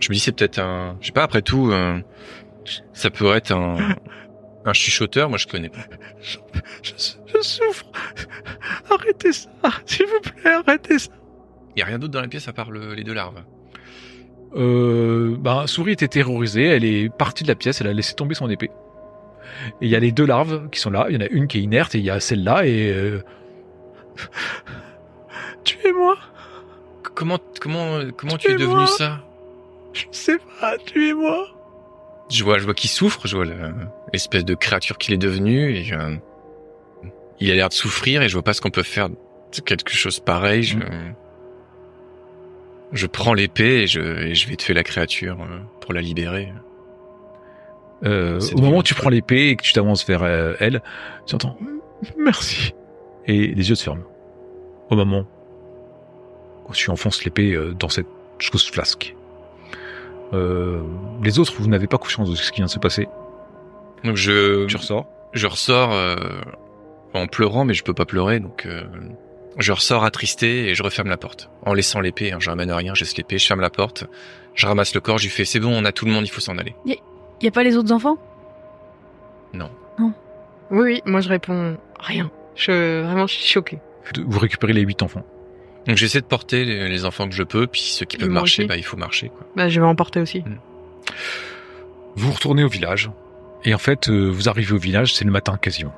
Je 0.00 0.08
me 0.10 0.14
dis 0.14 0.20
c'est 0.20 0.32
peut-être 0.32 0.58
un, 0.58 0.96
je 1.00 1.06
sais 1.06 1.12
pas. 1.12 1.22
Après 1.22 1.42
tout, 1.42 1.70
euh, 1.70 2.00
ça 2.92 3.10
peut 3.10 3.32
être 3.34 3.52
un, 3.52 3.76
un 4.64 4.72
chuchoteur. 4.72 5.28
Moi, 5.28 5.38
je 5.38 5.46
connais 5.46 5.68
pas. 5.68 5.84
je, 6.20 6.38
je 6.82 7.40
souffre. 7.42 7.86
Arrêtez 8.90 9.32
ça, 9.32 9.50
s'il 9.86 10.06
vous 10.06 10.20
plaît, 10.20 10.50
arrêtez 10.66 10.98
ça. 10.98 11.10
Il 11.76 11.80
y 11.80 11.82
a 11.82 11.86
rien 11.86 11.98
d'autre 11.98 12.12
dans 12.12 12.20
la 12.22 12.28
pièce 12.28 12.48
à 12.48 12.52
part 12.52 12.70
le- 12.70 12.94
les 12.94 13.04
deux 13.04 13.14
larves. 13.14 13.42
Euh, 14.56 15.36
ben, 15.38 15.66
Souris 15.66 15.92
était 15.92 16.08
terrorisée, 16.08 16.64
elle 16.66 16.84
est 16.84 17.08
partie 17.14 17.42
de 17.44 17.48
la 17.48 17.54
pièce, 17.54 17.80
elle 17.80 17.86
a 17.88 17.92
laissé 17.92 18.14
tomber 18.14 18.34
son 18.34 18.48
épée. 18.48 18.70
Et 19.80 19.86
il 19.86 19.88
y 19.88 19.96
a 19.96 20.00
les 20.00 20.12
deux 20.12 20.26
larves 20.26 20.68
qui 20.70 20.80
sont 20.80 20.90
là, 20.90 21.06
il 21.08 21.14
y 21.14 21.18
en 21.18 21.20
a 21.20 21.28
une 21.28 21.46
qui 21.48 21.58
est 21.58 21.62
inerte 21.62 21.94
et 21.94 21.98
il 21.98 22.04
y 22.04 22.10
a 22.10 22.20
celle-là 22.20 22.66
et... 22.66 22.92
Euh... 22.92 23.22
Tuez-moi 25.64 26.16
Comment, 27.14 27.38
comment, 27.60 27.98
comment 28.16 28.36
tu 28.36 28.50
es 28.50 28.56
devenu 28.56 28.86
ça? 28.86 29.20
Je 29.92 30.04
sais 30.12 30.38
pas, 30.60 30.76
tuez-moi 30.78 31.48
Je 32.30 32.44
vois, 32.44 32.58
je 32.58 32.64
vois 32.64 32.74
qu'il 32.74 32.90
souffre. 32.90 33.26
Je 33.26 33.34
vois 33.36 33.44
le- 33.44 33.72
l'espèce 34.12 34.44
de 34.44 34.54
créature 34.54 34.98
qu'il 34.98 35.14
est 35.14 35.18
devenu 35.18 35.74
et 35.74 35.92
euh, 35.92 36.14
il 37.40 37.50
a 37.50 37.54
l'air 37.54 37.68
de 37.70 37.74
souffrir 37.74 38.22
et 38.22 38.28
je 38.28 38.34
vois 38.34 38.42
pas 38.44 38.52
ce 38.52 38.60
qu'on 38.60 38.70
peut 38.70 38.82
faire 38.84 39.08
de 39.08 39.60
quelque 39.64 39.92
chose 39.92 40.20
pareil. 40.20 40.62
Je, 40.62 40.76
Mm. 40.76 41.14
Je 42.92 43.06
prends 43.06 43.34
l'épée 43.34 43.82
et 43.82 43.86
je, 43.86 44.00
et 44.00 44.34
je 44.34 44.48
vais 44.48 44.56
tuer 44.56 44.74
la 44.74 44.82
créature 44.84 45.36
euh, 45.40 45.58
pour 45.80 45.92
la 45.92 46.00
libérer. 46.00 46.52
Euh, 48.04 48.38
C'est 48.40 48.54
au 48.54 48.58
moment 48.60 48.78
où 48.78 48.82
tu 48.82 48.94
prends 48.94 49.10
l'épée 49.10 49.48
et 49.48 49.56
que 49.56 49.62
tu 49.62 49.72
t'avances 49.72 50.06
vers 50.06 50.22
euh, 50.22 50.54
elle, 50.60 50.82
tu 51.26 51.34
entends 51.34 51.56
merci 52.16 52.74
et 53.26 53.48
les 53.48 53.68
yeux 53.68 53.74
se 53.74 53.82
ferment. 53.84 54.04
Au 54.90 54.96
moment 54.96 55.26
où 56.68 56.72
tu 56.72 56.90
enfonces 56.90 57.24
l'épée 57.24 57.52
euh, 57.54 57.74
dans 57.74 57.88
cette 57.88 58.06
chose 58.38 58.68
flasque. 58.70 59.14
Euh, 60.32 60.80
les 61.24 61.38
autres, 61.38 61.54
vous 61.58 61.68
n'avez 61.68 61.86
pas 61.86 61.98
conscience 61.98 62.30
de 62.30 62.36
ce 62.36 62.52
qui 62.52 62.58
vient 62.58 62.66
de 62.66 62.70
se 62.70 62.78
passer. 62.78 63.08
Donc 64.04 64.16
je, 64.16 64.66
Tu 64.66 64.76
ressors. 64.76 65.06
je 65.32 65.46
ressors 65.46 65.92
euh, 65.92 66.16
en 67.14 67.26
pleurant, 67.26 67.64
mais 67.64 67.74
je 67.74 67.82
peux 67.82 67.94
pas 67.94 68.04
pleurer, 68.04 68.38
donc 68.38 68.64
euh, 68.66 68.84
je 69.56 69.72
ressors 69.72 70.04
attristé 70.04 70.68
et 70.68 70.74
je 70.74 70.82
referme 70.82 71.08
la 71.08 71.16
porte 71.16 71.50
en 71.62 71.74
laissant 71.74 72.00
l'épée. 72.00 72.32
Hein, 72.32 72.38
je 72.40 72.50
ramène 72.50 72.70
rien, 72.70 72.94
je 72.94 73.04
laisse 73.04 73.16
l'épée, 73.16 73.38
je 73.38 73.46
ferme 73.46 73.60
la 73.60 73.70
porte, 73.70 74.04
je 74.54 74.66
ramasse 74.66 74.94
le 74.94 75.00
corps, 75.00 75.18
je 75.18 75.24
lui 75.24 75.30
fais 75.30 75.44
c'est 75.44 75.60
bon, 75.60 75.70
on 75.72 75.84
a 75.84 75.92
tout 75.92 76.04
le 76.04 76.12
monde, 76.12 76.24
il 76.26 76.30
faut 76.30 76.40
s'en 76.40 76.58
aller. 76.58 76.74
Y 76.84 77.46
a 77.46 77.50
pas 77.50 77.62
les 77.62 77.76
autres 77.76 77.92
enfants? 77.92 78.18
Oui, 80.70 80.80
oui, 80.82 81.02
moi 81.06 81.20
je 81.20 81.28
réponds 81.28 81.76
rien. 81.98 82.30
Je, 82.54 83.02
vraiment, 83.02 83.26
je 83.26 83.34
suis 83.34 83.46
choquée. 83.46 83.78
Vous 84.26 84.38
récupérez 84.38 84.72
les 84.72 84.82
huit 84.82 85.02
enfants. 85.02 85.24
Donc 85.86 85.96
j'essaie 85.96 86.20
de 86.20 86.26
porter 86.26 86.64
les, 86.64 86.88
les 86.88 87.04
enfants 87.04 87.28
que 87.28 87.34
je 87.34 87.42
peux, 87.42 87.66
puis 87.66 87.80
ceux 87.80 88.04
qui 88.04 88.18
peuvent 88.18 88.28
marcher, 88.28 88.62
aussi. 88.62 88.68
bah 88.68 88.76
il 88.76 88.84
faut 88.84 88.96
marcher. 88.96 89.28
Quoi. 89.30 89.46
Bah, 89.56 89.68
je 89.68 89.80
vais 89.80 89.86
emporter 89.86 90.20
aussi. 90.20 90.44
Vous 92.16 92.32
retournez 92.32 92.64
au 92.64 92.68
village 92.68 93.10
et 93.64 93.74
en 93.74 93.78
fait, 93.78 94.08
euh, 94.08 94.28
vous 94.28 94.48
arrivez 94.48 94.72
au 94.72 94.78
village, 94.78 95.14
c'est 95.14 95.24
le 95.24 95.30
matin 95.30 95.56
quasiment. 95.56 95.94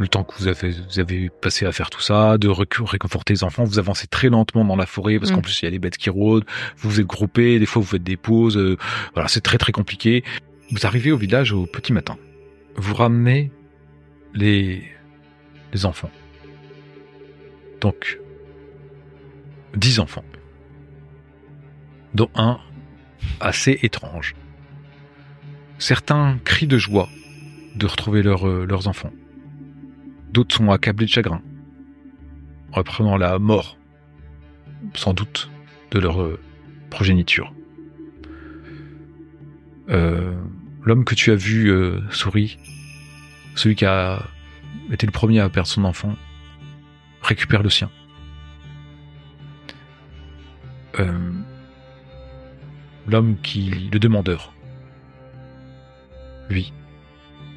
Le 0.00 0.08
temps 0.08 0.24
que 0.24 0.34
vous 0.38 0.48
avez, 0.48 0.70
vous 0.70 0.98
avez 0.98 1.28
passé 1.28 1.66
à 1.66 1.72
faire 1.72 1.90
tout 1.90 2.00
ça, 2.00 2.38
de 2.38 2.48
réconforter 2.48 3.34
les 3.34 3.44
enfants, 3.44 3.64
vous 3.64 3.78
avancez 3.78 4.06
très 4.06 4.30
lentement 4.30 4.64
dans 4.64 4.74
la 4.74 4.86
forêt 4.86 5.18
parce 5.18 5.30
Mm. 5.30 5.34
qu'en 5.34 5.42
plus 5.42 5.60
il 5.60 5.66
y 5.66 5.68
a 5.68 5.70
les 5.70 5.78
bêtes 5.78 5.98
qui 5.98 6.08
rôdent, 6.08 6.46
vous 6.78 6.88
vous 6.88 7.00
êtes 7.00 7.06
groupés, 7.06 7.58
des 7.58 7.66
fois 7.66 7.82
vous 7.82 7.88
faites 7.88 8.02
des 8.02 8.16
pauses, 8.16 8.56
euh, 8.56 8.78
voilà, 9.12 9.28
c'est 9.28 9.42
très 9.42 9.58
très 9.58 9.72
compliqué. 9.72 10.24
Vous 10.70 10.86
arrivez 10.86 11.12
au 11.12 11.18
village 11.18 11.52
au 11.52 11.66
petit 11.66 11.92
matin. 11.92 12.16
Vous 12.76 12.94
ramenez 12.94 13.52
les, 14.32 14.82
les 15.74 15.84
enfants. 15.84 16.10
Donc, 17.82 18.18
dix 19.76 20.00
enfants. 20.00 20.24
Dont 22.14 22.30
un 22.36 22.58
assez 23.40 23.78
étrange. 23.82 24.34
Certains 25.78 26.38
crient 26.44 26.66
de 26.68 26.78
joie 26.78 27.08
de 27.76 27.86
retrouver 27.86 28.22
leur, 28.22 28.48
euh, 28.48 28.64
leurs 28.66 28.88
enfants. 28.88 29.12
D'autres 30.32 30.56
sont 30.56 30.70
accablés 30.70 31.06
de 31.06 31.10
chagrin, 31.10 31.42
reprenant 32.72 33.16
la 33.16 33.38
mort, 33.38 33.76
sans 34.94 35.12
doute, 35.12 35.50
de 35.90 35.98
leur 35.98 36.22
euh, 36.22 36.38
progéniture. 36.88 37.52
Euh, 39.88 40.34
L'homme 40.82 41.04
que 41.04 41.14
tu 41.14 41.30
as 41.30 41.34
vu 41.34 41.70
euh, 41.70 42.00
sourit, 42.10 42.58
celui 43.54 43.74
qui 43.74 43.84
a 43.84 44.22
été 44.90 45.04
le 45.04 45.12
premier 45.12 45.40
à 45.40 45.48
perdre 45.50 45.68
son 45.68 45.84
enfant, 45.84 46.14
récupère 47.22 47.62
le 47.62 47.70
sien. 47.70 47.90
L'homme 53.06 53.36
qui, 53.42 53.70
le 53.70 53.98
demandeur, 53.98 54.52
lui, 56.50 56.72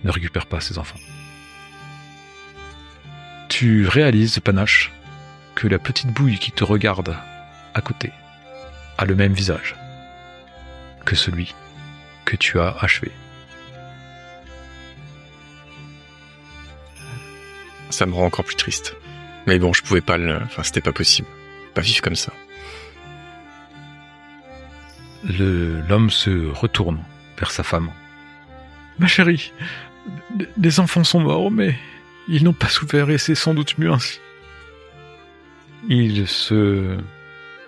ne 0.03 0.09
récupère 0.09 0.45
pas 0.45 0.61
ses 0.61 0.77
enfants. 0.77 0.99
Tu 3.55 3.87
réalises, 3.87 4.39
Panache, 4.39 4.91
que 5.53 5.67
la 5.67 5.77
petite 5.77 6.07
bouille 6.09 6.39
qui 6.39 6.51
te 6.51 6.63
regarde 6.63 7.15
à 7.75 7.81
côté 7.81 8.11
a 8.97 9.05
le 9.05 9.13
même 9.13 9.33
visage 9.33 9.75
que 11.05 11.15
celui 11.15 11.53
que 12.25 12.35
tu 12.35 12.59
as 12.59 12.75
achevé. 12.81 13.11
Ça 17.91 18.07
me 18.07 18.15
rend 18.15 18.25
encore 18.25 18.43
plus 18.43 18.55
triste. 18.55 18.95
Mais 19.45 19.59
bon, 19.59 19.71
je 19.71 19.83
pouvais 19.83 20.01
pas 20.01 20.17
le, 20.17 20.37
enfin, 20.37 20.63
c'était 20.63 20.81
pas 20.81 20.91
possible. 20.91 21.27
Pas 21.75 21.81
vivre 21.81 22.01
comme 22.01 22.15
ça. 22.15 22.33
Le- 25.25 25.79
L'homme 25.87 26.09
se 26.09 26.49
retourne 26.49 27.03
vers 27.37 27.51
sa 27.51 27.61
femme. 27.61 27.91
Ma 28.97 29.05
chérie, 29.05 29.53
les 30.57 30.79
enfants 30.79 31.03
sont 31.03 31.19
morts, 31.19 31.51
mais 31.51 31.75
ils 32.27 32.43
n'ont 32.43 32.53
pas 32.53 32.69
souffert 32.69 33.09
et 33.09 33.17
c'est 33.17 33.35
sans 33.35 33.53
doute 33.53 33.77
mieux 33.77 33.91
ainsi. 33.91 34.19
Il 35.89 36.27
se 36.27 36.97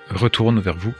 retourne 0.09 0.59
vers 0.59 0.77
vous. 0.77 0.93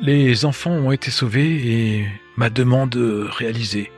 Les 0.00 0.44
enfants 0.44 0.72
ont 0.72 0.92
été 0.92 1.10
sauvés 1.10 1.66
et 1.66 2.08
ma 2.36 2.50
demande 2.50 2.96
réalisée. 2.96 3.90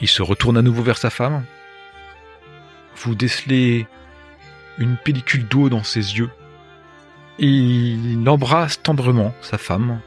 Il 0.00 0.08
se 0.08 0.22
retourne 0.22 0.56
à 0.56 0.62
nouveau 0.62 0.82
vers 0.82 0.98
sa 0.98 1.10
femme. 1.10 1.44
Vous 2.96 3.14
décelez 3.14 3.86
une 4.78 4.96
pellicule 4.96 5.46
d'eau 5.48 5.68
dans 5.68 5.82
ses 5.82 6.18
yeux. 6.18 6.30
Il 7.38 8.22
embrasse 8.28 8.82
tendrement 8.82 9.34
sa 9.40 9.58
femme, 9.58 10.00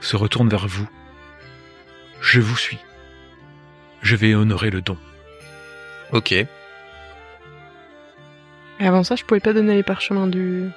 se 0.00 0.16
retourne 0.16 0.48
vers 0.48 0.66
vous. 0.66 0.88
Je 2.24 2.40
vous 2.40 2.56
suis. 2.56 2.78
Je 4.00 4.16
vais 4.16 4.34
honorer 4.34 4.70
le 4.70 4.80
don. 4.80 4.96
Ok. 6.12 6.32
Et 6.32 6.46
avant 8.80 9.04
ça, 9.04 9.14
je 9.14 9.24
pouvais 9.24 9.40
pas 9.40 9.52
donner 9.52 9.74
les 9.74 9.82
parchemins 9.82 10.26
du. 10.26 10.70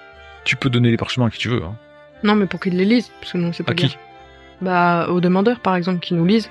Tu 0.44 0.56
peux 0.58 0.70
donner 0.70 0.92
les 0.92 0.98
parchemins 0.98 1.27
à 1.27 1.30
qui 1.30 1.39
tu 1.39 1.48
veux. 1.48 1.63
Hein. 1.63 1.75
Non, 2.24 2.36
mais 2.36 2.48
pour 2.48 2.60
qu'il 2.60 2.75
les 2.75 2.86
lise, 2.86 3.10
parce 3.22 3.34
que 3.34 3.38
non, 3.38 3.54
c'est 3.54 3.63
pas 3.63 3.72
À 3.72 3.75
qui? 3.75 3.88
Bien. 3.88 3.98
Bah, 4.62 5.08
au 5.10 5.22
demandeur, 5.22 5.60
par 5.62 5.75
exemple, 5.75 6.00
qui 6.00 6.13
nous 6.13 6.25
lise. 6.25 6.50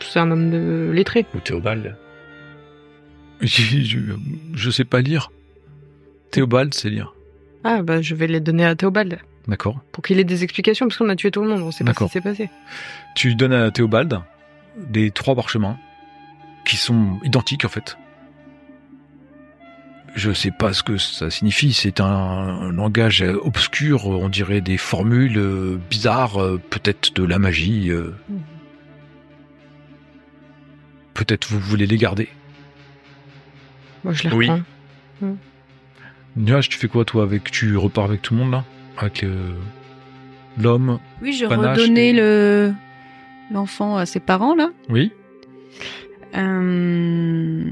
C'est 0.00 0.18
un 0.18 0.30
homme 0.30 0.50
de 0.50 0.90
lettré. 0.92 1.26
Ou 1.34 1.40
Théobald. 1.40 1.96
je, 3.40 3.80
je, 3.82 3.98
je 4.54 4.70
sais 4.70 4.84
pas 4.84 5.00
lire. 5.00 5.32
Théobald 6.30 6.74
sait 6.74 6.90
lire. 6.90 7.14
Ah, 7.64 7.82
bah, 7.82 8.02
je 8.02 8.14
vais 8.14 8.26
les 8.26 8.40
donner 8.40 8.66
à 8.66 8.74
Théobald. 8.76 9.18
D'accord. 9.48 9.80
Pour 9.90 10.04
qu'il 10.04 10.18
ait 10.20 10.24
des 10.24 10.44
explications, 10.44 10.86
parce 10.86 10.98
qu'on 10.98 11.08
a 11.08 11.16
tué 11.16 11.30
tout 11.30 11.42
le 11.42 11.48
monde, 11.48 11.62
on 11.62 11.70
sait 11.70 11.84
pas 11.84 11.94
ce 11.94 12.04
qui 12.04 12.10
s'est 12.10 12.20
passé. 12.20 12.50
Tu 13.14 13.34
donnes 13.34 13.52
à 13.52 13.70
Théobald 13.70 14.20
des 14.76 15.10
trois 15.10 15.34
parchemins 15.34 15.78
qui 16.64 16.76
sont 16.76 17.18
identiques 17.22 17.64
en 17.64 17.68
fait. 17.68 17.96
Je 20.14 20.32
sais 20.32 20.52
pas 20.52 20.72
ce 20.72 20.82
que 20.84 20.96
ça 20.96 21.28
signifie, 21.28 21.72
c'est 21.72 22.00
un, 22.00 22.06
un 22.06 22.70
langage 22.72 23.22
obscur, 23.42 24.06
on 24.06 24.28
dirait 24.28 24.60
des 24.60 24.76
formules 24.76 25.36
euh, 25.38 25.76
bizarres, 25.90 26.40
euh, 26.40 26.60
peut-être 26.70 27.12
de 27.14 27.24
la 27.24 27.38
magie. 27.40 27.90
euh. 27.90 28.14
Peut-être 31.14 31.48
vous 31.50 31.58
voulez 31.60 31.86
les 31.86 31.96
garder. 31.96 32.28
Moi, 34.04 34.12
je 34.12 34.28
les 34.28 34.34
Oui. 34.34 34.48
reprends. 34.50 35.36
Nuage, 36.36 36.68
tu 36.68 36.78
fais 36.78 36.88
quoi 36.88 37.04
toi 37.04 37.22
avec 37.22 37.50
Tu 37.50 37.76
repars 37.76 38.04
avec 38.04 38.20
tout 38.22 38.34
le 38.34 38.40
monde 38.40 38.50
là? 38.52 38.64
Avec 38.98 39.22
euh, 39.22 39.52
l'homme 40.58 40.98
Oui, 41.22 41.32
je 41.32 41.44
redonnais 41.46 42.10
et- 42.10 42.12
le 42.12 42.74
l'enfant 43.52 43.96
à 43.96 44.06
ses 44.06 44.20
parents 44.20 44.54
là. 44.54 44.70
Oui 44.88 45.12
Euh, 46.36 47.64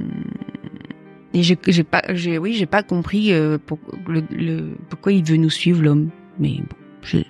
Et 1.34 1.42
j'ai 1.42 1.56
pas, 1.84 2.02
j'ai 2.10 2.38
oui, 2.38 2.52
j'ai 2.54 2.66
pas 2.66 2.82
compris 2.82 3.32
euh, 3.32 3.58
pour, 3.58 3.78
le, 4.06 4.22
le- 4.30 4.76
pourquoi 4.90 5.12
il 5.12 5.24
veut 5.24 5.36
nous 5.36 5.50
suivre 5.50 5.82
l'homme. 5.82 6.10
Mais 6.38 6.58
bon, 6.58 6.76
j'ai- 7.02 7.26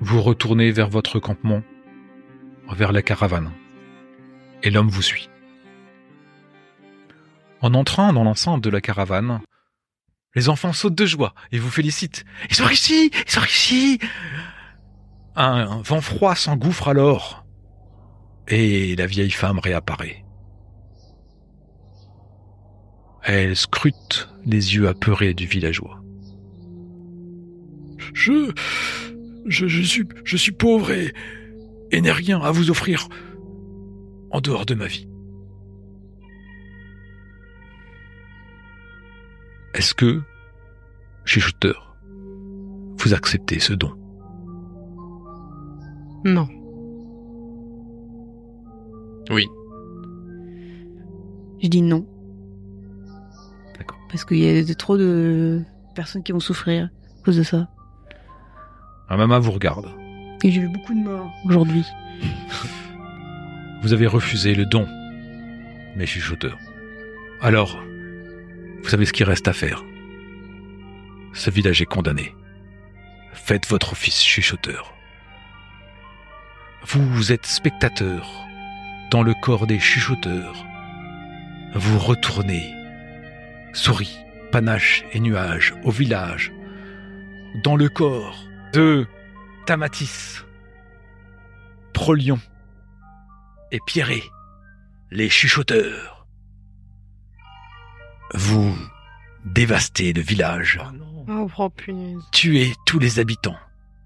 Vous 0.00 0.20
retournez 0.20 0.70
vers 0.72 0.88
votre 0.90 1.18
campement, 1.20 1.62
vers 2.70 2.92
la 2.92 3.00
caravane. 3.02 3.50
Et 4.62 4.70
l'homme 4.70 4.88
vous 4.88 5.02
suit. 5.02 5.28
En 7.62 7.72
entrant 7.74 8.12
dans 8.12 8.24
l'enceinte 8.24 8.62
de 8.62 8.68
la 8.70 8.80
caravane, 8.82 9.40
les 10.34 10.48
enfants 10.50 10.74
sautent 10.74 10.94
de 10.94 11.06
joie 11.06 11.34
et 11.52 11.58
vous 11.58 11.70
félicitent. 11.70 12.24
Ils 12.50 12.54
sont 12.56 12.68
ici 12.68 13.10
Ils 13.26 13.30
sont 13.30 13.44
ici 13.44 13.98
Un 15.36 15.82
vent 15.82 16.00
froid 16.00 16.34
s'engouffre 16.34 16.88
alors. 16.88 17.44
Et 18.48 18.96
la 18.96 19.06
vieille 19.06 19.30
femme 19.30 19.58
réapparaît. 19.58 20.24
Elle 23.22 23.56
scrute 23.56 24.30
les 24.44 24.76
yeux 24.76 24.88
apeurés 24.88 25.34
du 25.34 25.46
villageois. 25.46 26.00
Je, 28.14 28.52
je, 29.46 29.66
je 29.66 29.82
suis, 29.82 30.08
je 30.24 30.36
suis 30.36 30.52
pauvre 30.52 30.90
et, 30.92 31.12
et 31.90 32.00
n'ai 32.00 32.12
rien 32.12 32.40
à 32.40 32.50
vous 32.50 32.70
offrir 32.70 33.08
en 34.30 34.40
dehors 34.40 34.64
de 34.64 34.74
ma 34.74 34.86
vie. 34.86 35.08
Est-ce 39.74 39.92
que, 39.92 40.22
chuchoteur, 41.24 41.96
vous 42.98 43.12
acceptez 43.12 43.58
ce 43.58 43.74
don? 43.74 43.95
Non. 46.26 46.48
Oui. 49.30 49.46
je 51.62 51.68
dis 51.68 51.82
non. 51.82 52.06
D'accord. 53.78 53.98
Parce 54.10 54.24
qu'il 54.24 54.38
y 54.38 54.48
a 54.48 54.62
de- 54.64 54.72
trop 54.72 54.96
de 54.96 55.62
personnes 55.94 56.22
qui 56.22 56.32
vont 56.32 56.40
souffrir 56.40 56.84
à 57.20 57.24
cause 57.24 57.36
de 57.36 57.42
ça. 57.42 57.68
Un 59.08 59.16
maman 59.16 59.38
vous 59.40 59.52
regarde. 59.52 59.86
Et 60.44 60.50
j'ai 60.50 60.60
vu 60.60 60.68
beaucoup 60.68 60.94
de 60.94 61.00
morts 61.00 61.32
aujourd'hui. 61.46 61.84
Vous 63.82 63.92
avez 63.92 64.06
refusé 64.08 64.54
le 64.56 64.64
don, 64.66 64.84
mes 65.96 66.06
chuchoteurs. 66.06 66.58
Alors, 67.40 67.78
vous 68.82 68.88
savez 68.88 69.04
ce 69.06 69.12
qu'il 69.12 69.26
reste 69.26 69.46
à 69.46 69.52
faire. 69.52 69.84
Ce 71.32 71.50
village 71.50 71.82
est 71.82 71.86
condamné. 71.86 72.34
Faites 73.32 73.68
votre 73.68 73.92
office 73.92 74.20
chuchoteur. 74.24 74.92
Vous 76.84 77.32
êtes 77.32 77.46
spectateur 77.46 78.46
dans 79.10 79.22
le 79.22 79.34
corps 79.34 79.66
des 79.66 79.78
chuchoteurs. 79.78 80.64
Vous 81.74 81.98
retournez, 81.98 82.72
souris, 83.72 84.18
panache 84.52 85.04
et 85.12 85.20
nuages 85.20 85.74
au 85.84 85.90
village, 85.90 86.52
dans 87.64 87.76
le 87.76 87.88
corps 87.88 88.38
de 88.72 89.06
Tamatis, 89.66 90.42
Prolion 91.92 92.38
et 93.72 93.80
Pierré, 93.86 94.22
les 95.10 95.28
chuchoteurs. 95.28 96.26
Vous 98.34 98.76
dévastez 99.44 100.12
le 100.12 100.20
village, 100.20 100.80
Oh, 101.28 101.48
oh 101.58 101.68
punaise. 101.70 102.22
tuez 102.30 102.72
tous 102.86 103.00
les 103.00 103.18
habitants, 103.18 103.58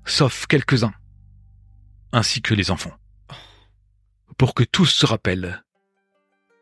sauf 0.07 0.47
quelques-uns, 0.47 0.95
ainsi 2.13 2.43
que 2.43 2.55
les 2.55 2.71
enfants, 2.71 2.97
pour 4.39 4.55
que 4.55 4.65
tous 4.65 4.87
se 4.87 5.07
rappellent 5.07 5.63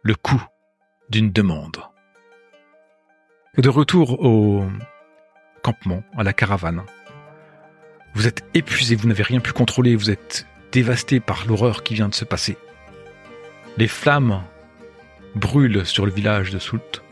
le 0.02 0.14
coût 0.14 0.42
d'une 1.08 1.32
demande. 1.32 1.82
De 3.56 3.68
retour 3.68 4.22
au 4.24 4.66
campement, 5.62 6.02
à 6.16 6.22
la 6.22 6.32
caravane, 6.32 6.82
vous 8.14 8.26
êtes 8.26 8.44
épuisé, 8.54 8.96
vous 8.96 9.08
n'avez 9.08 9.22
rien 9.22 9.40
pu 9.40 9.52
contrôler, 9.52 9.96
vous 9.96 10.11
êtes 10.11 10.46
dévasté 10.72 11.20
par 11.20 11.46
l'horreur 11.46 11.82
qui 11.82 11.94
vient 11.94 12.08
de 12.08 12.14
se 12.14 12.24
passer. 12.24 12.56
Les 13.76 13.88
flammes 13.88 14.42
brûlent 15.34 15.87
sur 15.87 16.04
le 16.04 16.12
village 16.12 16.50
de 16.50 16.58
Soult. 16.58 17.02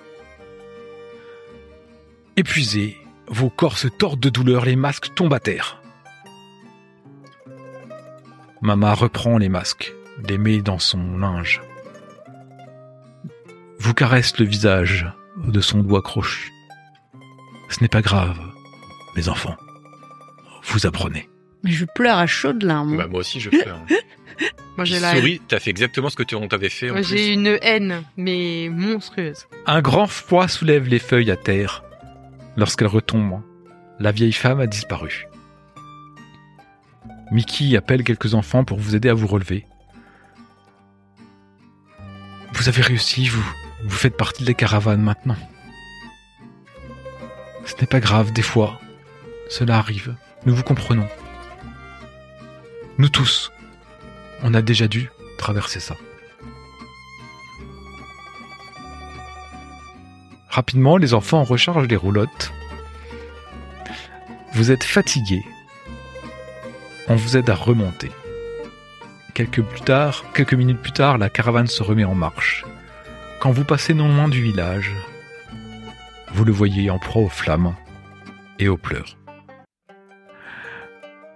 Épuisés, 2.36 2.96
vos 3.28 3.50
corps 3.50 3.78
se 3.78 3.88
tordent 3.88 4.20
de 4.20 4.28
douleur, 4.28 4.64
les 4.64 4.76
masques 4.76 5.14
tombent 5.14 5.34
à 5.34 5.40
terre. 5.40 5.80
Mama 8.62 8.94
reprend 8.94 9.38
les 9.38 9.48
masques, 9.48 9.92
les 10.28 10.38
met 10.38 10.62
dans 10.62 10.78
son 10.78 11.18
linge. 11.18 11.60
Vous 13.78 13.94
caresse 13.94 14.38
le 14.38 14.46
visage 14.46 15.06
de 15.46 15.60
son 15.60 15.80
doigt 15.82 16.02
crochu. 16.02 16.50
Ce 17.68 17.80
n'est 17.80 17.88
pas 17.88 18.00
grave, 18.02 18.38
mes 19.16 19.28
enfants. 19.28 19.56
Vous 20.64 20.86
apprenez. 20.86 21.28
Mais 21.62 21.70
je 21.72 21.84
pleure 21.84 22.18
à 22.18 22.26
chaudes 22.26 22.62
larmes. 22.62 22.96
Bah, 22.96 23.06
moi 23.08 23.20
aussi, 23.20 23.40
je 23.40 23.50
pleure. 23.62 23.78
Moi 24.76 24.84
j'ai 24.84 24.98
la 25.00 25.12
haine. 25.12 25.18
Souris, 25.20 25.40
t'as 25.46 25.58
fait 25.58 25.70
exactement 25.70 26.10
ce 26.10 26.16
que 26.16 26.22
tu- 26.22 26.34
on 26.34 26.48
t'avait 26.48 26.68
fait. 26.68 26.90
Moi, 26.90 27.02
j'ai 27.02 27.28
une 27.32 27.58
haine, 27.62 28.02
mais 28.16 28.68
monstrueuse. 28.70 29.46
Un 29.66 29.80
grand 29.80 30.06
froid 30.06 30.48
soulève 30.48 30.86
les 30.88 30.98
feuilles 30.98 31.30
à 31.30 31.36
terre. 31.36 31.82
Lorsqu'elles 32.56 32.86
retombent, 32.88 33.42
la 33.98 34.12
vieille 34.12 34.32
femme 34.32 34.60
a 34.60 34.66
disparu. 34.66 35.26
Mickey 37.30 37.76
appelle 37.76 38.04
quelques 38.04 38.34
enfants 38.34 38.64
pour 38.64 38.78
vous 38.78 38.94
aider 38.94 39.08
à 39.08 39.14
vous 39.14 39.26
relever. 39.26 39.66
Vous 42.52 42.68
avez 42.68 42.82
réussi, 42.82 43.28
vous. 43.28 43.44
Vous 43.82 43.96
faites 43.96 44.16
partie 44.16 44.42
de 44.42 44.48
la 44.48 44.54
caravane 44.54 45.02
maintenant. 45.02 45.36
Ce 47.64 47.74
n'est 47.80 47.86
pas 47.86 48.00
grave, 48.00 48.32
des 48.32 48.42
fois. 48.42 48.80
Cela 49.50 49.76
arrive. 49.76 50.14
Nous 50.46 50.54
vous 50.54 50.62
comprenons. 50.62 51.08
Nous 52.98 53.08
tous. 53.08 53.52
On 54.42 54.54
a 54.54 54.62
déjà 54.62 54.88
dû 54.88 55.10
traverser 55.38 55.80
ça. 55.80 55.96
Rapidement, 60.48 60.96
les 60.96 61.12
enfants 61.12 61.44
rechargent 61.44 61.88
les 61.88 61.96
roulottes. 61.96 62.52
Vous 64.54 64.70
êtes 64.70 64.84
fatigués. 64.84 65.44
On 67.08 67.14
vous 67.14 67.36
aide 67.36 67.50
à 67.50 67.54
remonter. 67.54 68.10
Quelques, 69.34 69.62
plus 69.62 69.82
tard, 69.82 70.24
quelques 70.34 70.54
minutes 70.54 70.80
plus 70.80 70.92
tard, 70.92 71.18
la 71.18 71.28
caravane 71.28 71.66
se 71.66 71.82
remet 71.82 72.04
en 72.04 72.14
marche. 72.14 72.64
Quand 73.38 73.50
vous 73.50 73.64
passez 73.64 73.94
non 73.94 74.08
loin 74.08 74.28
du 74.28 74.42
village, 74.42 74.92
vous 76.32 76.44
le 76.44 76.52
voyez 76.52 76.90
en 76.90 76.98
proie 76.98 77.22
aux 77.22 77.28
flammes 77.28 77.74
et 78.58 78.68
aux 78.68 78.76
pleurs. 78.76 79.16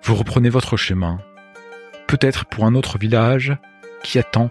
Vous 0.02 0.14
reprenez 0.16 0.48
votre 0.48 0.76
chemin, 0.76 1.20
peut-être 2.06 2.46
pour 2.46 2.64
un 2.64 2.74
autre 2.74 2.98
village 2.98 3.56
qui 4.02 4.18
attend 4.18 4.50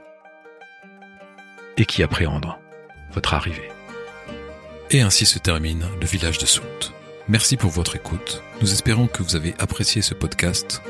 et 1.76 1.86
qui 1.86 2.04
appréhende 2.04 2.48
votre 3.12 3.34
arrivée. 3.34 3.70
Et 4.92 5.02
ainsi 5.02 5.26
se 5.26 5.40
termine 5.40 5.86
le 6.00 6.06
village 6.06 6.38
de 6.38 6.46
Soult. 6.46 6.94
Merci 7.28 7.58
pour 7.58 7.72
votre 7.72 7.96
écoute. 7.96 8.42
Nous 8.62 8.72
espérons 8.72 9.08
que 9.08 9.22
vous 9.22 9.36
avez 9.36 9.54
apprécié 9.60 10.02
ce 10.02 10.14
podcast. 10.14 10.82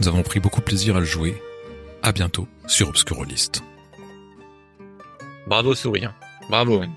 Nous 0.00 0.08
avons 0.08 0.22
pris 0.22 0.40
beaucoup 0.40 0.60
de 0.60 0.64
plaisir 0.64 0.96
à 0.96 1.00
le 1.00 1.04
jouer. 1.06 1.40
À 2.02 2.12
bientôt 2.12 2.46
sur 2.66 2.88
Obscurolist. 2.88 3.62
Bravo, 5.46 5.74
Souris. 5.74 6.04
hein. 6.04 6.14
Bravo. 6.50 6.82
hein. 6.82 6.90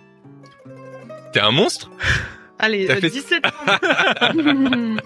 T'es 1.34 1.40
un 1.40 1.52
monstre 1.52 1.90
Allez, 2.60 2.88
T'as 2.88 2.96
euh, 2.96 3.02
fait- 3.02 3.10
17 3.10 3.46
ans. 3.46 3.50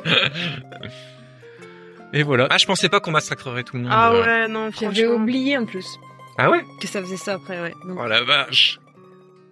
Et 2.14 2.24
voilà. 2.24 2.48
Ah, 2.50 2.58
je 2.58 2.66
pensais 2.66 2.90
pas 2.90 3.00
qu'on 3.00 3.12
massacrerait 3.12 3.64
tout 3.64 3.78
le 3.78 3.84
monde. 3.84 3.92
Ah 3.94 4.14
ouais, 4.14 4.48
non, 4.48 4.70
J'avais 4.72 5.08
oublié 5.08 5.58
en 5.58 5.66
plus 5.66 5.86
Ah 6.38 6.50
ouais 6.50 6.62
que 6.82 6.88
ça 6.88 7.02
faisait 7.02 7.16
ça 7.18 7.34
après, 7.36 7.62
ouais. 7.62 7.74
Donc, 7.86 7.98
Oh 8.02 8.06
la 8.08 8.22
vache. 8.24 8.80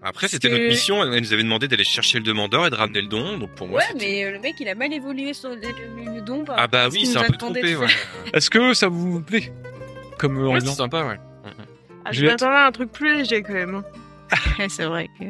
Après, 0.02 0.28
c'était 0.28 0.48
que- 0.48 0.54
notre 0.54 0.68
mission. 0.68 1.04
Elle 1.04 1.22
nous 1.22 1.34
avait 1.34 1.44
demandé 1.44 1.68
d'aller 1.68 1.84
chercher 1.84 2.20
le 2.20 2.24
demandeur 2.24 2.66
et 2.68 2.70
de 2.70 2.76
ramener 2.76 3.02
le 3.02 3.08
don. 3.08 3.38
Donc 3.38 3.52
pour 3.56 3.68
moi, 3.68 3.80
ouais, 3.80 3.86
mais 4.00 4.24
euh, 4.26 4.32
le 4.32 4.40
mec 4.40 4.56
il 4.60 4.68
a 4.70 4.76
mal 4.76 4.94
évolué 4.94 5.34
sur 5.34 5.50
le, 5.50 5.56
le- 5.56 6.16
le 6.16 6.22
don. 6.22 6.44
Ah 6.50 6.68
bah 6.68 6.88
oui, 6.92 7.06
c'est 7.06 7.18
un 7.18 7.24
peu 7.24 7.34
trompé, 7.38 7.76
ouais. 7.76 7.88
Est-ce 8.34 8.50
que 8.50 8.74
ça 8.74 8.88
vous 8.88 9.22
plaît 9.22 9.52
Comme 10.18 10.38
euh, 10.38 10.50
Ouais, 10.54 10.60
c'est 10.62 10.68
sympa, 10.68 11.04
ouais. 11.06 11.18
Ah, 12.06 12.12
je 12.12 12.18
Juliette 12.20 12.42
m'attendais 12.42 12.58
à 12.58 12.66
un 12.68 12.72
truc 12.72 12.92
plus 12.94 13.18
léger 13.18 13.44
quand 13.44 13.54
même. 13.54 13.84
hein. 14.32 14.68
c'est 14.70 14.86
vrai 14.86 15.10
que. 15.20 15.26